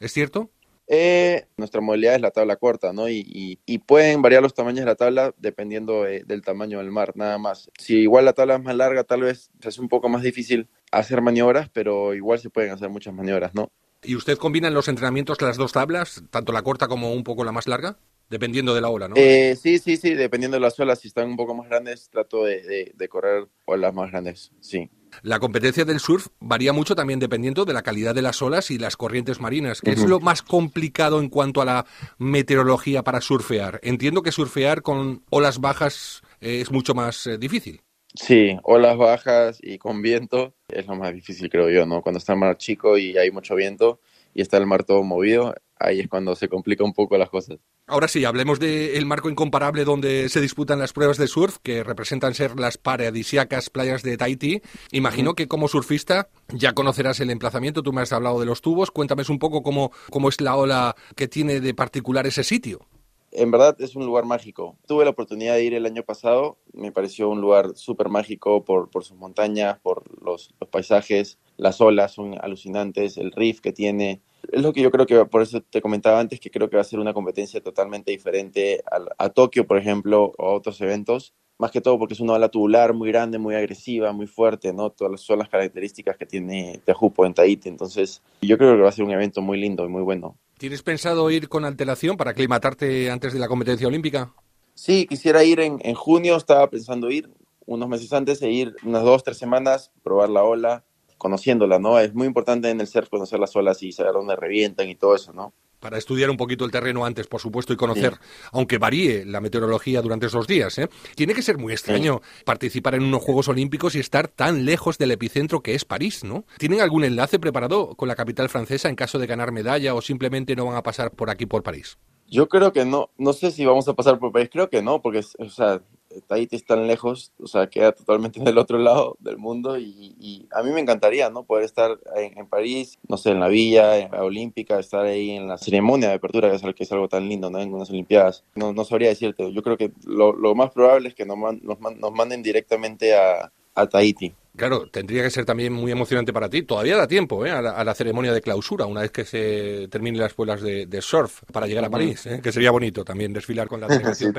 ¿Es 0.00 0.12
cierto? 0.12 0.50
Eh, 0.86 1.46
nuestra 1.56 1.80
modalidad 1.80 2.14
es 2.14 2.20
la 2.20 2.30
tabla 2.30 2.56
corta, 2.56 2.92
¿no? 2.92 3.08
Y, 3.08 3.58
pueden 3.86 4.22
variar 4.22 4.42
los 4.42 4.54
tamaños 4.54 4.80
de 4.80 4.86
la 4.86 4.94
tabla 4.94 5.34
dependiendo 5.38 6.04
del 6.04 6.42
tamaño 6.42 6.78
del 6.78 6.90
mar, 6.90 7.12
nada 7.16 7.38
más. 7.38 7.70
Si 7.78 7.98
igual 7.98 8.24
la 8.24 8.32
tabla 8.32 8.56
es 8.56 8.62
más 8.62 8.76
larga, 8.76 9.04
tal 9.04 9.22
vez 9.22 9.50
se 9.60 9.68
hace 9.68 9.80
un 9.80 9.88
poco 9.88 10.08
más 10.08 10.22
difícil 10.22 10.68
hacer 10.90 11.20
maniobras, 11.20 11.68
pero 11.70 12.14
igual 12.14 12.38
se 12.38 12.50
pueden 12.50 12.70
hacer 12.70 12.88
muchas 12.88 13.14
maniobras, 13.14 13.54
¿no? 13.54 13.70
¿Y 14.02 14.16
usted 14.16 14.36
combina 14.36 14.68
en 14.68 14.74
los 14.74 14.88
entrenamientos 14.88 15.40
las 15.40 15.56
dos 15.56 15.72
tablas, 15.72 16.22
tanto 16.30 16.52
la 16.52 16.62
corta 16.62 16.88
como 16.88 17.12
un 17.12 17.24
poco 17.24 17.44
la 17.44 17.52
más 17.52 17.66
larga? 17.66 17.98
Dependiendo 18.30 18.74
de 18.74 18.80
la 18.80 18.88
ola, 18.88 19.08
¿no? 19.08 19.16
Eh, 19.16 19.56
sí, 19.60 19.78
sí, 19.78 19.96
sí, 19.96 20.14
dependiendo 20.14 20.56
de 20.56 20.60
las 20.60 20.78
olas. 20.80 20.98
Si 20.98 21.08
están 21.08 21.28
un 21.28 21.36
poco 21.36 21.54
más 21.54 21.68
grandes, 21.68 22.08
trato 22.08 22.44
de, 22.44 22.92
de 22.94 23.08
correr 23.08 23.46
olas 23.66 23.94
más 23.94 24.10
grandes, 24.10 24.50
sí. 24.60 24.88
La 25.22 25.38
competencia 25.38 25.84
del 25.84 26.00
surf 26.00 26.28
varía 26.40 26.72
mucho 26.72 26.94
también 26.94 27.18
dependiendo 27.18 27.64
de 27.64 27.72
la 27.72 27.82
calidad 27.82 28.14
de 28.14 28.22
las 28.22 28.42
olas 28.42 28.70
y 28.70 28.78
las 28.78 28.96
corrientes 28.96 29.40
marinas. 29.40 29.80
¿Qué 29.80 29.92
es 29.92 30.04
lo 30.04 30.20
más 30.20 30.42
complicado 30.42 31.20
en 31.20 31.28
cuanto 31.28 31.62
a 31.62 31.64
la 31.64 31.86
meteorología 32.18 33.02
para 33.02 33.20
surfear? 33.20 33.80
Entiendo 33.82 34.22
que 34.22 34.32
surfear 34.32 34.82
con 34.82 35.22
olas 35.30 35.60
bajas 35.60 36.22
eh, 36.40 36.60
es 36.60 36.70
mucho 36.70 36.94
más 36.94 37.26
eh, 37.26 37.38
difícil. 37.38 37.82
Sí, 38.14 38.56
olas 38.62 38.96
bajas 38.96 39.58
y 39.60 39.78
con 39.78 40.00
viento 40.00 40.54
es 40.68 40.86
lo 40.86 40.94
más 40.94 41.12
difícil, 41.12 41.50
creo 41.50 41.68
yo, 41.68 41.84
¿no? 41.84 42.00
Cuando 42.00 42.18
está 42.18 42.34
el 42.34 42.38
mar 42.38 42.56
chico 42.56 42.96
y 42.96 43.18
hay 43.18 43.30
mucho 43.32 43.56
viento 43.56 44.00
y 44.34 44.42
está 44.42 44.58
el 44.58 44.66
mar 44.66 44.84
todo 44.84 45.02
movido, 45.02 45.54
ahí 45.78 46.00
es 46.00 46.08
cuando 46.08 46.34
se 46.34 46.48
complica 46.48 46.84
un 46.84 46.92
poco 46.92 47.16
las 47.16 47.30
cosas. 47.30 47.58
Ahora 47.86 48.08
sí, 48.08 48.24
hablemos 48.24 48.58
del 48.60 49.04
marco 49.06 49.28
incomparable 49.28 49.84
donde 49.84 50.28
se 50.28 50.40
disputan 50.40 50.78
las 50.78 50.92
pruebas 50.92 51.18
de 51.18 51.28
surf, 51.28 51.58
que 51.62 51.84
representan 51.84 52.34
ser 52.34 52.58
las 52.58 52.78
paradisíacas 52.78 53.70
playas 53.70 54.02
de 54.02 54.16
Tahití. 54.16 54.62
Imagino 54.90 55.34
que 55.34 55.48
como 55.48 55.68
surfista 55.68 56.28
ya 56.48 56.72
conocerás 56.72 57.20
el 57.20 57.30
emplazamiento, 57.30 57.82
tú 57.82 57.92
me 57.92 58.00
has 58.00 58.12
hablado 58.12 58.40
de 58.40 58.46
los 58.46 58.62
tubos, 58.62 58.90
cuéntame 58.90 59.24
un 59.28 59.38
poco 59.38 59.62
cómo, 59.62 59.92
cómo 60.10 60.28
es 60.28 60.40
la 60.40 60.56
ola 60.56 60.96
que 61.14 61.28
tiene 61.28 61.60
de 61.60 61.74
particular 61.74 62.26
ese 62.26 62.44
sitio. 62.44 62.86
En 63.34 63.50
verdad 63.50 63.76
es 63.80 63.96
un 63.96 64.06
lugar 64.06 64.24
mágico. 64.24 64.78
Tuve 64.86 65.04
la 65.04 65.10
oportunidad 65.10 65.54
de 65.54 65.64
ir 65.64 65.74
el 65.74 65.86
año 65.86 66.04
pasado, 66.04 66.56
me 66.72 66.92
pareció 66.92 67.28
un 67.28 67.40
lugar 67.40 67.74
súper 67.74 68.08
mágico 68.08 68.64
por, 68.64 68.88
sus 69.02 69.16
montañas, 69.16 69.80
por 69.80 70.04
los, 70.24 70.54
paisajes, 70.70 71.38
las 71.56 71.80
olas 71.80 72.12
son 72.12 72.36
alucinantes, 72.40 73.18
el 73.18 73.32
riff 73.32 73.60
que 73.60 73.72
tiene, 73.72 74.22
es 74.52 74.62
lo 74.62 74.72
que 74.72 74.82
yo 74.82 74.90
creo 74.90 75.06
que, 75.06 75.24
por 75.24 75.42
eso 75.42 75.60
te 75.62 75.80
comentaba 75.80 76.20
antes, 76.20 76.38
que 76.38 76.50
creo 76.50 76.70
que 76.70 76.76
va 76.76 76.82
a 76.82 76.84
ser 76.84 77.00
una 77.00 77.12
competencia 77.12 77.60
totalmente 77.60 78.12
diferente 78.12 78.82
a, 79.18 79.28
Tokio, 79.30 79.66
por 79.66 79.78
ejemplo, 79.78 80.32
o 80.38 80.48
a 80.48 80.52
otros 80.54 80.80
eventos. 80.80 81.34
Más 81.58 81.70
que 81.70 81.80
todo 81.80 81.98
porque 81.98 82.14
es 82.14 82.20
una 82.20 82.32
ola 82.34 82.48
tubular 82.48 82.94
muy 82.94 83.08
grande, 83.08 83.38
muy 83.38 83.54
agresiva, 83.54 84.12
muy 84.12 84.26
fuerte, 84.26 84.72
¿no? 84.72 84.90
Todas 84.90 85.20
son 85.20 85.38
las 85.38 85.48
características 85.48 86.16
que 86.16 86.26
tiene 86.26 86.80
Teahupo 86.84 87.24
en 87.26 87.34
Tahiti. 87.34 87.68
Entonces, 87.68 88.22
yo 88.42 88.58
creo 88.58 88.74
que 88.74 88.82
va 88.82 88.88
a 88.88 88.92
ser 88.92 89.04
un 89.04 89.12
evento 89.12 89.40
muy 89.40 89.58
lindo 89.60 89.84
y 89.84 89.88
muy 89.88 90.02
bueno. 90.02 90.36
¿Tienes 90.58 90.82
pensado 90.82 91.30
ir 91.30 91.48
con 91.48 91.64
antelación 91.64 92.16
para 92.16 92.30
aclimatarte 92.30 93.10
antes 93.10 93.32
de 93.32 93.38
la 93.38 93.48
competencia 93.48 93.88
olímpica? 93.88 94.32
Sí, 94.74 95.06
quisiera 95.06 95.44
ir 95.44 95.60
en, 95.60 95.78
en 95.82 95.94
junio, 95.94 96.36
estaba 96.36 96.68
pensando 96.70 97.10
ir 97.10 97.30
unos 97.66 97.88
meses 97.88 98.12
antes 98.12 98.42
e 98.42 98.50
ir 98.50 98.74
unas 98.84 99.02
dos, 99.02 99.24
tres 99.24 99.38
semanas, 99.38 99.90
probar 100.02 100.30
la 100.30 100.42
ola, 100.42 100.84
conociéndola, 101.18 101.78
¿no? 101.78 101.98
Es 101.98 102.14
muy 102.14 102.26
importante 102.26 102.70
en 102.70 102.80
el 102.80 102.86
surf 102.86 103.08
conocer 103.08 103.40
las 103.40 103.54
olas 103.56 103.82
y 103.82 103.92
saber 103.92 104.12
dónde 104.12 104.36
revientan 104.36 104.88
y 104.88 104.94
todo 104.94 105.14
eso, 105.14 105.32
¿no? 105.32 105.54
Para 105.84 105.98
estudiar 105.98 106.30
un 106.30 106.38
poquito 106.38 106.64
el 106.64 106.70
terreno 106.70 107.04
antes, 107.04 107.26
por 107.26 107.42
supuesto, 107.42 107.74
y 107.74 107.76
conocer, 107.76 108.14
aunque 108.52 108.78
varíe 108.78 109.26
la 109.26 109.42
meteorología 109.42 110.00
durante 110.00 110.24
esos 110.24 110.46
días. 110.46 110.78
¿eh? 110.78 110.88
Tiene 111.14 111.34
que 111.34 111.42
ser 111.42 111.58
muy 111.58 111.74
extraño 111.74 112.22
participar 112.46 112.94
en 112.94 113.02
unos 113.02 113.22
Juegos 113.22 113.48
Olímpicos 113.48 113.94
y 113.94 113.98
estar 113.98 114.28
tan 114.28 114.64
lejos 114.64 114.96
del 114.96 115.10
epicentro 115.10 115.60
que 115.60 115.74
es 115.74 115.84
París, 115.84 116.24
¿no? 116.24 116.46
¿Tienen 116.56 116.80
algún 116.80 117.04
enlace 117.04 117.38
preparado 117.38 117.96
con 117.96 118.08
la 118.08 118.16
capital 118.16 118.48
francesa 118.48 118.88
en 118.88 118.96
caso 118.96 119.18
de 119.18 119.26
ganar 119.26 119.52
medalla 119.52 119.94
o 119.94 120.00
simplemente 120.00 120.56
no 120.56 120.64
van 120.64 120.76
a 120.76 120.82
pasar 120.82 121.10
por 121.10 121.28
aquí, 121.28 121.44
por 121.44 121.62
París? 121.62 121.98
Yo 122.26 122.48
creo 122.48 122.72
que 122.72 122.86
no, 122.86 123.10
no 123.18 123.34
sé 123.34 123.50
si 123.50 123.66
vamos 123.66 123.86
a 123.86 123.92
pasar 123.92 124.18
por 124.18 124.32
París, 124.32 124.48
creo 124.50 124.70
que 124.70 124.80
no, 124.80 125.02
porque 125.02 125.20
o 125.38 125.50
sea, 125.50 125.82
Tahiti 126.26 126.56
es 126.56 126.64
tan 126.64 126.86
lejos, 126.86 127.32
o 127.40 127.46
sea, 127.46 127.68
queda 127.68 127.92
totalmente 127.92 128.40
en 128.40 128.48
el 128.48 128.58
otro 128.58 128.78
lado 128.78 129.16
del 129.20 129.38
mundo 129.38 129.78
y, 129.78 130.48
a 130.52 130.62
mí 130.62 130.70
me 130.70 130.80
encantaría, 130.80 131.30
¿no? 131.30 131.44
Poder 131.44 131.64
estar 131.64 131.98
en, 132.16 132.46
París, 132.46 132.98
no 133.08 133.16
sé, 133.16 133.30
en 133.30 133.40
la 133.40 133.48
Villa, 133.48 133.98
en 133.98 134.10
la 134.12 134.22
Olímpica, 134.24 134.78
estar 134.78 135.04
ahí 135.04 135.30
en 135.30 135.48
la 135.48 135.58
ceremonia 135.58 136.08
de 136.08 136.14
apertura, 136.14 136.50
que 136.50 136.84
es 136.84 136.92
algo, 136.92 137.08
tan 137.08 137.28
lindo, 137.28 137.50
¿no? 137.50 137.60
En 137.60 137.72
unas 137.72 137.90
Olimpiadas. 137.90 138.44
No, 138.54 138.72
no 138.72 138.84
sabría 138.84 139.08
decirte, 139.08 139.52
yo 139.52 139.62
creo 139.62 139.76
que 139.76 139.92
lo, 140.06 140.54
más 140.54 140.70
probable 140.70 141.08
es 141.08 141.14
que 141.14 141.26
nos, 141.26 141.36
nos, 141.62 141.80
nos 141.80 142.12
manden 142.12 142.42
directamente 142.42 143.14
a 143.14 143.50
Tahiti. 143.90 144.32
Claro, 144.56 144.86
tendría 144.88 145.24
que 145.24 145.30
ser 145.30 145.44
también 145.44 145.72
muy 145.72 145.90
emocionante 145.90 146.32
para 146.32 146.48
ti. 146.48 146.62
Todavía 146.62 146.96
da 146.96 147.08
tiempo 147.08 147.44
¿eh? 147.44 147.50
a, 147.50 147.60
la, 147.60 147.94
ceremonia 147.94 148.32
de 148.32 148.40
clausura, 148.40 148.86
una 148.86 149.00
vez 149.00 149.10
que 149.10 149.24
se 149.24 149.88
terminen 149.88 150.20
las 150.20 150.30
escuelas 150.30 150.62
de, 150.62 151.02
surf 151.02 151.42
para 151.52 151.66
llegar 151.66 151.84
a 151.84 151.90
París, 151.90 152.24
¿eh? 152.26 152.40
que 152.40 152.52
sería 152.52 152.70
bonito 152.70 153.04
también 153.04 153.32
desfilar 153.32 153.66
con 153.66 153.80
la 153.80 153.86
delegación 153.88 154.32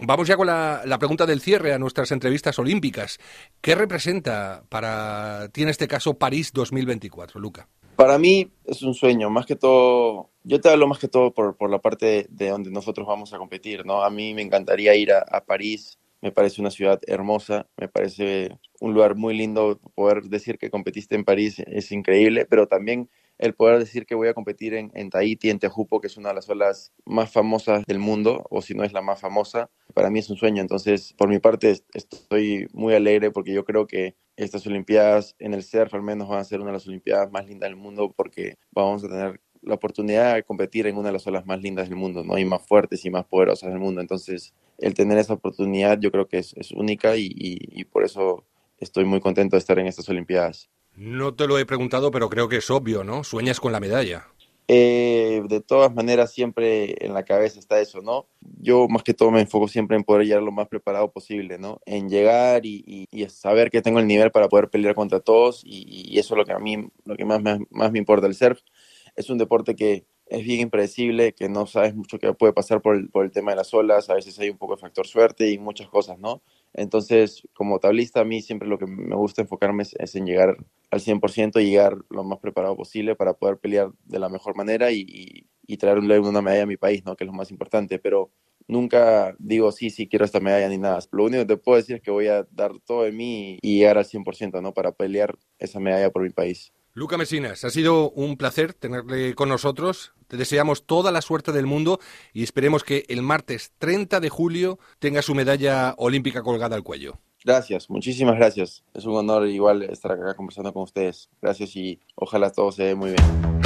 Vamos 0.00 0.26
ya 0.26 0.36
con 0.36 0.48
la, 0.48 0.96
pregunta 0.98 1.24
del 1.24 1.40
cierre 1.40 1.72
a 1.72 1.78
nuestras 1.78 2.10
entrevistas 2.10 2.58
olímpicas. 2.58 3.18
¿Qué 3.60 3.76
representa 3.76 4.64
para 4.68 5.48
ti 5.52 5.62
en 5.62 5.68
este 5.68 5.86
caso 5.86 6.14
París 6.14 6.52
2024, 6.52 7.40
Luca? 7.40 7.68
Para 7.94 8.18
mí 8.18 8.50
es 8.64 8.82
un 8.82 8.92
sueño, 8.92 9.30
más 9.30 9.46
que 9.46 9.54
todo, 9.54 10.30
yo 10.42 10.60
te 10.60 10.68
hablo 10.68 10.88
más 10.88 10.98
que 10.98 11.06
todo 11.06 11.32
por, 11.32 11.56
por 11.56 11.70
la 11.70 11.78
parte 11.78 12.26
de, 12.28 12.48
donde 12.48 12.72
nosotros 12.72 13.06
vamos 13.06 13.32
a 13.32 13.38
competir, 13.38 13.86
¿no? 13.86 14.02
A 14.02 14.10
mí 14.10 14.34
me 14.34 14.42
encantaría 14.42 14.96
ir 14.96 15.12
a 15.12 15.44
París 15.44 15.96
me 16.24 16.32
parece 16.32 16.62
una 16.62 16.70
ciudad 16.70 16.98
hermosa, 17.06 17.66
me 17.76 17.86
parece 17.86 18.58
un 18.84 18.94
lugar 18.94 19.14
muy 19.16 19.36
lindo. 19.36 19.80
Poder 19.94 20.22
decir 20.24 20.58
que 20.58 20.70
competiste 20.70 21.14
en 21.14 21.24
París 21.24 21.62
es 21.66 21.90
increíble, 21.90 22.46
pero 22.46 22.68
también 22.68 23.08
el 23.38 23.54
poder 23.54 23.78
decir 23.78 24.06
que 24.06 24.14
voy 24.14 24.28
a 24.28 24.34
competir 24.34 24.74
en, 24.74 24.92
en 24.94 25.10
Tahiti, 25.10 25.50
en 25.50 25.58
Tejupo, 25.58 26.00
que 26.00 26.06
es 26.06 26.16
una 26.16 26.28
de 26.28 26.36
las 26.36 26.48
olas 26.48 26.92
más 27.04 27.32
famosas 27.32 27.84
del 27.86 27.98
mundo, 27.98 28.46
o 28.50 28.62
si 28.62 28.74
no 28.74 28.84
es 28.84 28.92
la 28.92 29.02
más 29.02 29.20
famosa, 29.20 29.70
para 29.92 30.10
mí 30.10 30.20
es 30.20 30.30
un 30.30 30.36
sueño. 30.36 30.60
Entonces, 30.60 31.14
por 31.16 31.28
mi 31.28 31.38
parte, 31.38 31.80
estoy 31.94 32.68
muy 32.72 32.94
alegre 32.94 33.30
porque 33.30 33.52
yo 33.52 33.64
creo 33.64 33.86
que 33.86 34.14
estas 34.36 34.66
Olimpiadas 34.66 35.34
en 35.38 35.54
el 35.54 35.62
surf 35.62 35.94
al 35.94 36.02
menos 36.02 36.28
van 36.28 36.40
a 36.40 36.44
ser 36.44 36.60
una 36.60 36.70
de 36.70 36.74
las 36.74 36.86
Olimpiadas 36.86 37.30
más 37.30 37.46
lindas 37.46 37.68
del 37.68 37.76
mundo 37.76 38.12
porque 38.14 38.56
vamos 38.72 39.02
a 39.04 39.08
tener 39.08 39.40
la 39.62 39.74
oportunidad 39.74 40.34
de 40.34 40.42
competir 40.42 40.86
en 40.86 40.96
una 40.96 41.08
de 41.08 41.14
las 41.14 41.26
olas 41.26 41.46
más 41.46 41.60
lindas 41.60 41.88
del 41.88 41.96
mundo, 41.96 42.22
¿no? 42.22 42.38
Y 42.38 42.44
más 42.44 42.62
fuertes 42.66 43.04
y 43.04 43.10
más 43.10 43.24
poderosas 43.24 43.70
del 43.70 43.78
mundo. 43.78 44.00
Entonces, 44.00 44.54
el 44.78 44.94
tener 44.94 45.18
esa 45.18 45.34
oportunidad 45.34 45.98
yo 46.00 46.10
creo 46.10 46.28
que 46.28 46.38
es, 46.38 46.54
única 46.72 47.16
y, 47.16 47.84
por 47.90 48.04
eso 48.04 48.44
estoy 48.78 49.04
muy 49.04 49.20
contento 49.20 49.56
de 49.56 49.60
estar 49.60 49.78
en 49.78 49.86
estas 49.86 50.08
Olimpiadas. 50.08 50.68
No 50.96 51.34
te 51.34 51.46
lo 51.46 51.58
he 51.58 51.66
preguntado, 51.66 52.10
pero 52.10 52.28
creo 52.28 52.48
que 52.48 52.56
es 52.56 52.70
obvio, 52.70 53.02
¿no? 53.02 53.24
Sueñas 53.24 53.60
con 53.60 53.72
la 53.72 53.80
medalla. 53.80 54.28
Eh, 54.66 55.42
de 55.46 55.60
todas 55.60 55.92
maneras, 55.94 56.32
siempre 56.32 57.04
en 57.04 57.12
la 57.12 57.24
cabeza 57.24 57.58
está 57.58 57.80
eso, 57.80 58.00
¿no? 58.00 58.28
Yo 58.60 58.88
más 58.88 59.02
que 59.02 59.12
todo 59.12 59.30
me 59.30 59.40
enfoco 59.40 59.68
siempre 59.68 59.96
en 59.96 60.04
poder 60.04 60.26
llegar 60.26 60.42
lo 60.42 60.52
más 60.52 60.68
preparado 60.68 61.10
posible, 61.10 61.58
¿no? 61.58 61.80
En 61.84 62.08
llegar 62.08 62.64
y, 62.64 63.08
saber 63.28 63.70
que 63.70 63.82
tengo 63.82 63.98
el 63.98 64.06
nivel 64.06 64.30
para 64.30 64.48
poder 64.48 64.70
pelear 64.70 64.94
contra 64.94 65.20
todos 65.20 65.62
y, 65.64 66.18
eso 66.18 66.34
es 66.34 66.38
lo 66.38 66.44
que 66.46 66.52
a 66.52 66.58
mí, 66.58 66.88
lo 67.04 67.16
que 67.16 67.24
más, 67.24 67.42
más 67.42 67.92
me 67.92 67.98
importa 67.98 68.26
el 68.26 68.34
surf 68.34 68.60
es 69.16 69.30
un 69.30 69.38
deporte 69.38 69.76
que 69.76 70.06
es 70.26 70.44
bien 70.44 70.60
impredecible, 70.60 71.34
que 71.34 71.48
no 71.48 71.66
sabes 71.66 71.94
mucho 71.94 72.18
qué 72.18 72.32
puede 72.32 72.52
pasar 72.52 72.80
por 72.80 72.96
el, 72.96 73.10
por 73.10 73.24
el 73.24 73.30
tema 73.30 73.50
de 73.52 73.58
las 73.58 73.74
olas, 73.74 74.08
a 74.08 74.14
veces 74.14 74.38
hay 74.38 74.50
un 74.50 74.58
poco 74.58 74.76
de 74.76 74.80
factor 74.80 75.06
suerte 75.06 75.50
y 75.50 75.58
muchas 75.58 75.88
cosas, 75.88 76.18
¿no? 76.18 76.42
Entonces, 76.74 77.46
como 77.54 77.78
tablista, 77.78 78.20
a 78.20 78.24
mí 78.24 78.42
siempre 78.42 78.68
lo 78.68 78.78
que 78.78 78.86
me 78.86 79.14
gusta 79.14 79.42
enfocarme 79.42 79.84
es, 79.84 80.14
en 80.16 80.26
llegar 80.26 80.56
al 80.90 81.00
100% 81.00 81.60
y 81.60 81.70
llegar 81.70 81.96
lo 82.10 82.24
más 82.24 82.40
preparado 82.40 82.76
posible 82.76 83.14
para 83.14 83.34
poder 83.34 83.58
pelear 83.58 83.90
de 84.04 84.18
la 84.18 84.28
mejor 84.28 84.56
manera 84.56 84.90
y, 84.90 85.46
y, 85.66 85.76
traerle 85.76 86.18
una 86.18 86.42
medalla 86.42 86.64
a 86.64 86.66
mi 86.66 86.76
país, 86.76 87.04
¿no? 87.04 87.16
Que 87.16 87.24
es 87.24 87.26
lo 87.26 87.32
más 87.32 87.50
importante, 87.50 87.98
pero 87.98 88.30
nunca 88.66 89.34
digo, 89.38 89.70
sí, 89.72 89.90
sí, 89.90 90.08
quiero 90.08 90.24
esta 90.24 90.40
medalla 90.40 90.68
ni 90.68 90.78
nada. 90.78 90.98
Lo 91.12 91.24
único 91.24 91.42
que 91.42 91.54
te 91.54 91.56
puedo 91.56 91.76
decir 91.76 91.96
es 91.96 92.02
que 92.02 92.10
voy 92.10 92.26
a 92.26 92.46
dar 92.50 92.72
todo 92.84 93.04
de 93.04 93.12
mí 93.12 93.58
y 93.62 93.78
llegar 93.78 93.98
al 93.98 94.04
100%, 94.04 94.60
¿no? 94.60 94.74
Para 94.74 94.92
pelear 94.92 95.38
esa 95.58 95.78
medalla 95.80 96.10
por 96.10 96.22
mi 96.22 96.30
país. 96.30 96.72
Luca 96.96 97.18
Mesinas, 97.18 97.64
ha 97.64 97.70
sido 97.70 98.12
un 98.12 98.36
placer 98.36 98.72
tenerle 98.72 99.34
con 99.34 99.48
nosotros. 99.48 100.12
Te 100.28 100.36
deseamos 100.36 100.86
toda 100.86 101.10
la 101.10 101.22
suerte 101.22 101.50
del 101.50 101.66
mundo 101.66 101.98
y 102.32 102.44
esperemos 102.44 102.84
que 102.84 103.04
el 103.08 103.20
martes 103.20 103.72
30 103.78 104.20
de 104.20 104.28
julio 104.28 104.78
tenga 105.00 105.20
su 105.20 105.34
medalla 105.34 105.96
olímpica 105.98 106.44
colgada 106.44 106.76
al 106.76 106.84
cuello. 106.84 107.18
Gracias, 107.44 107.90
muchísimas 107.90 108.36
gracias. 108.36 108.84
Es 108.94 109.06
un 109.06 109.16
honor 109.16 109.48
igual 109.48 109.82
estar 109.82 110.12
acá 110.12 110.34
conversando 110.36 110.72
con 110.72 110.84
ustedes. 110.84 111.30
Gracias 111.42 111.74
y 111.74 112.00
ojalá 112.14 112.50
todo 112.50 112.70
se 112.70 112.84
dé 112.84 112.94
muy 112.94 113.10
bien. 113.10 113.63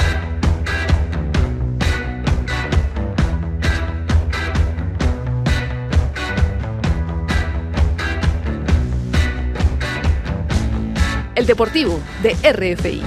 El 11.38 11.46
Deportivo 11.46 12.00
de 12.20 12.34
RFI. 12.52 13.00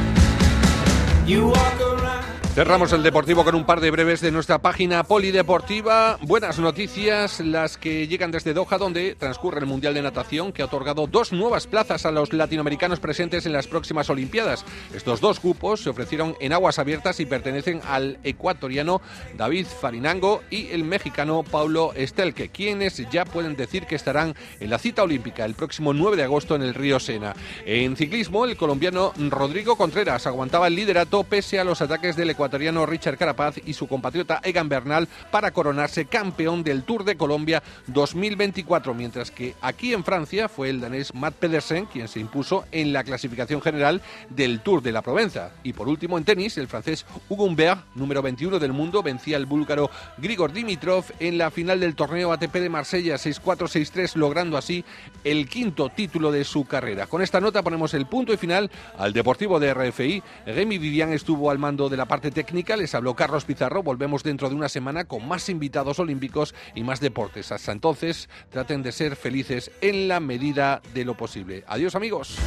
Cerramos 2.53 2.91
el 2.91 3.01
deportivo 3.01 3.45
con 3.45 3.55
un 3.55 3.63
par 3.63 3.79
de 3.79 3.91
breves 3.91 4.19
de 4.19 4.29
nuestra 4.29 4.59
página 4.59 5.05
polideportiva. 5.05 6.17
Buenas 6.21 6.59
noticias, 6.59 7.39
las 7.39 7.77
que 7.77 8.09
llegan 8.09 8.29
desde 8.29 8.53
Doha, 8.53 8.77
donde 8.77 9.15
transcurre 9.15 9.61
el 9.61 9.67
Mundial 9.67 9.93
de 9.93 10.01
Natación, 10.01 10.51
que 10.51 10.61
ha 10.61 10.65
otorgado 10.65 11.07
dos 11.07 11.31
nuevas 11.31 11.65
plazas 11.65 12.05
a 12.05 12.11
los 12.11 12.33
latinoamericanos 12.33 12.99
presentes 12.99 13.45
en 13.45 13.53
las 13.53 13.67
próximas 13.67 14.09
Olimpiadas. 14.09 14.65
Estos 14.93 15.21
dos 15.21 15.39
cupos 15.39 15.81
se 15.81 15.91
ofrecieron 15.91 16.35
en 16.41 16.51
aguas 16.51 16.77
abiertas 16.77 17.21
y 17.21 17.25
pertenecen 17.25 17.79
al 17.87 18.19
ecuatoriano 18.25 19.01
David 19.37 19.65
Farinango 19.65 20.43
y 20.49 20.71
el 20.71 20.83
mexicano 20.83 21.43
Paulo 21.43 21.93
Estelque, 21.95 22.49
quienes 22.49 22.97
ya 23.09 23.23
pueden 23.23 23.55
decir 23.55 23.85
que 23.85 23.95
estarán 23.95 24.35
en 24.59 24.69
la 24.69 24.77
cita 24.77 25.03
olímpica 25.03 25.45
el 25.45 25.55
próximo 25.55 25.93
9 25.93 26.17
de 26.17 26.23
agosto 26.23 26.57
en 26.57 26.63
el 26.63 26.73
río 26.73 26.99
Sena. 26.99 27.33
En 27.65 27.95
ciclismo, 27.95 28.43
el 28.43 28.57
colombiano 28.57 29.13
Rodrigo 29.29 29.77
Contreras 29.77 30.27
aguantaba 30.27 30.67
el 30.67 30.75
liderato 30.75 31.23
pese 31.23 31.57
a 31.57 31.63
los 31.63 31.81
ataques 31.81 32.17
del 32.17 32.31
ecuatoriano 32.31 32.40
ecuatoriano 32.41 32.87
Richard 32.87 33.19
Carapaz 33.19 33.59
y 33.63 33.73
su 33.73 33.87
compatriota 33.87 34.41
Egan 34.43 34.67
Bernal 34.67 35.07
para 35.29 35.51
coronarse 35.51 36.05
campeón 36.05 36.63
del 36.63 36.81
Tour 36.81 37.03
de 37.03 37.15
Colombia 37.15 37.61
2024, 37.85 38.95
mientras 38.95 39.29
que 39.29 39.53
aquí 39.61 39.93
en 39.93 40.03
Francia 40.03 40.49
fue 40.49 40.71
el 40.71 40.81
danés 40.81 41.13
Matt 41.13 41.35
Pedersen 41.35 41.85
quien 41.85 42.07
se 42.07 42.19
impuso 42.19 42.65
en 42.71 42.93
la 42.93 43.03
clasificación 43.03 43.61
general 43.61 44.01
del 44.29 44.61
Tour 44.61 44.81
de 44.81 44.91
la 44.91 45.03
Provenza. 45.03 45.51
Y 45.61 45.73
por 45.73 45.87
último 45.87 46.17
en 46.17 46.23
tenis, 46.23 46.57
el 46.57 46.67
francés 46.67 47.05
Hugo 47.29 47.45
Humbert, 47.45 47.85
número 47.93 48.23
21 48.23 48.57
del 48.57 48.73
mundo, 48.73 49.03
vencía 49.03 49.37
al 49.37 49.45
búlgaro 49.45 49.91
Grigor 50.17 50.51
Dimitrov 50.51 51.05
en 51.19 51.37
la 51.37 51.51
final 51.51 51.79
del 51.79 51.93
torneo 51.93 52.33
ATP 52.33 52.55
de 52.55 52.69
Marsella 52.69 53.17
6-4-6-3, 53.17 54.15
logrando 54.15 54.57
así 54.57 54.83
el 55.23 55.47
quinto 55.47 55.89
título 55.89 56.31
de 56.31 56.43
su 56.43 56.65
carrera. 56.65 57.05
Con 57.05 57.21
esta 57.21 57.39
nota 57.39 57.61
ponemos 57.61 57.93
el 57.93 58.07
punto 58.07 58.33
y 58.33 58.37
final 58.37 58.71
al 58.97 59.13
Deportivo 59.13 59.59
de 59.59 59.75
RFI. 59.75 60.23
Remy 60.47 60.79
Vivian 60.79 61.13
estuvo 61.13 61.51
al 61.51 61.59
mando 61.59 61.87
de 61.87 61.97
la 61.97 62.07
técnica. 62.31 62.75
Les 62.75 62.95
habló 62.95 63.15
Carlos 63.15 63.45
Pizarro. 63.45 63.83
Volvemos 63.83 64.23
dentro 64.23 64.49
de 64.49 64.55
una 64.55 64.69
semana 64.69 65.05
con 65.05 65.27
más 65.27 65.49
invitados 65.49 65.99
olímpicos 65.99 66.55
y 66.75 66.83
más 66.83 66.99
deportes. 66.99 67.51
Hasta 67.51 67.71
entonces, 67.71 68.29
traten 68.49 68.83
de 68.83 68.91
ser 68.91 69.15
felices 69.15 69.71
en 69.81 70.07
la 70.07 70.19
medida 70.19 70.81
de 70.93 71.05
lo 71.05 71.15
posible. 71.15 71.63
Adiós 71.67 71.95
amigos. 71.95 72.37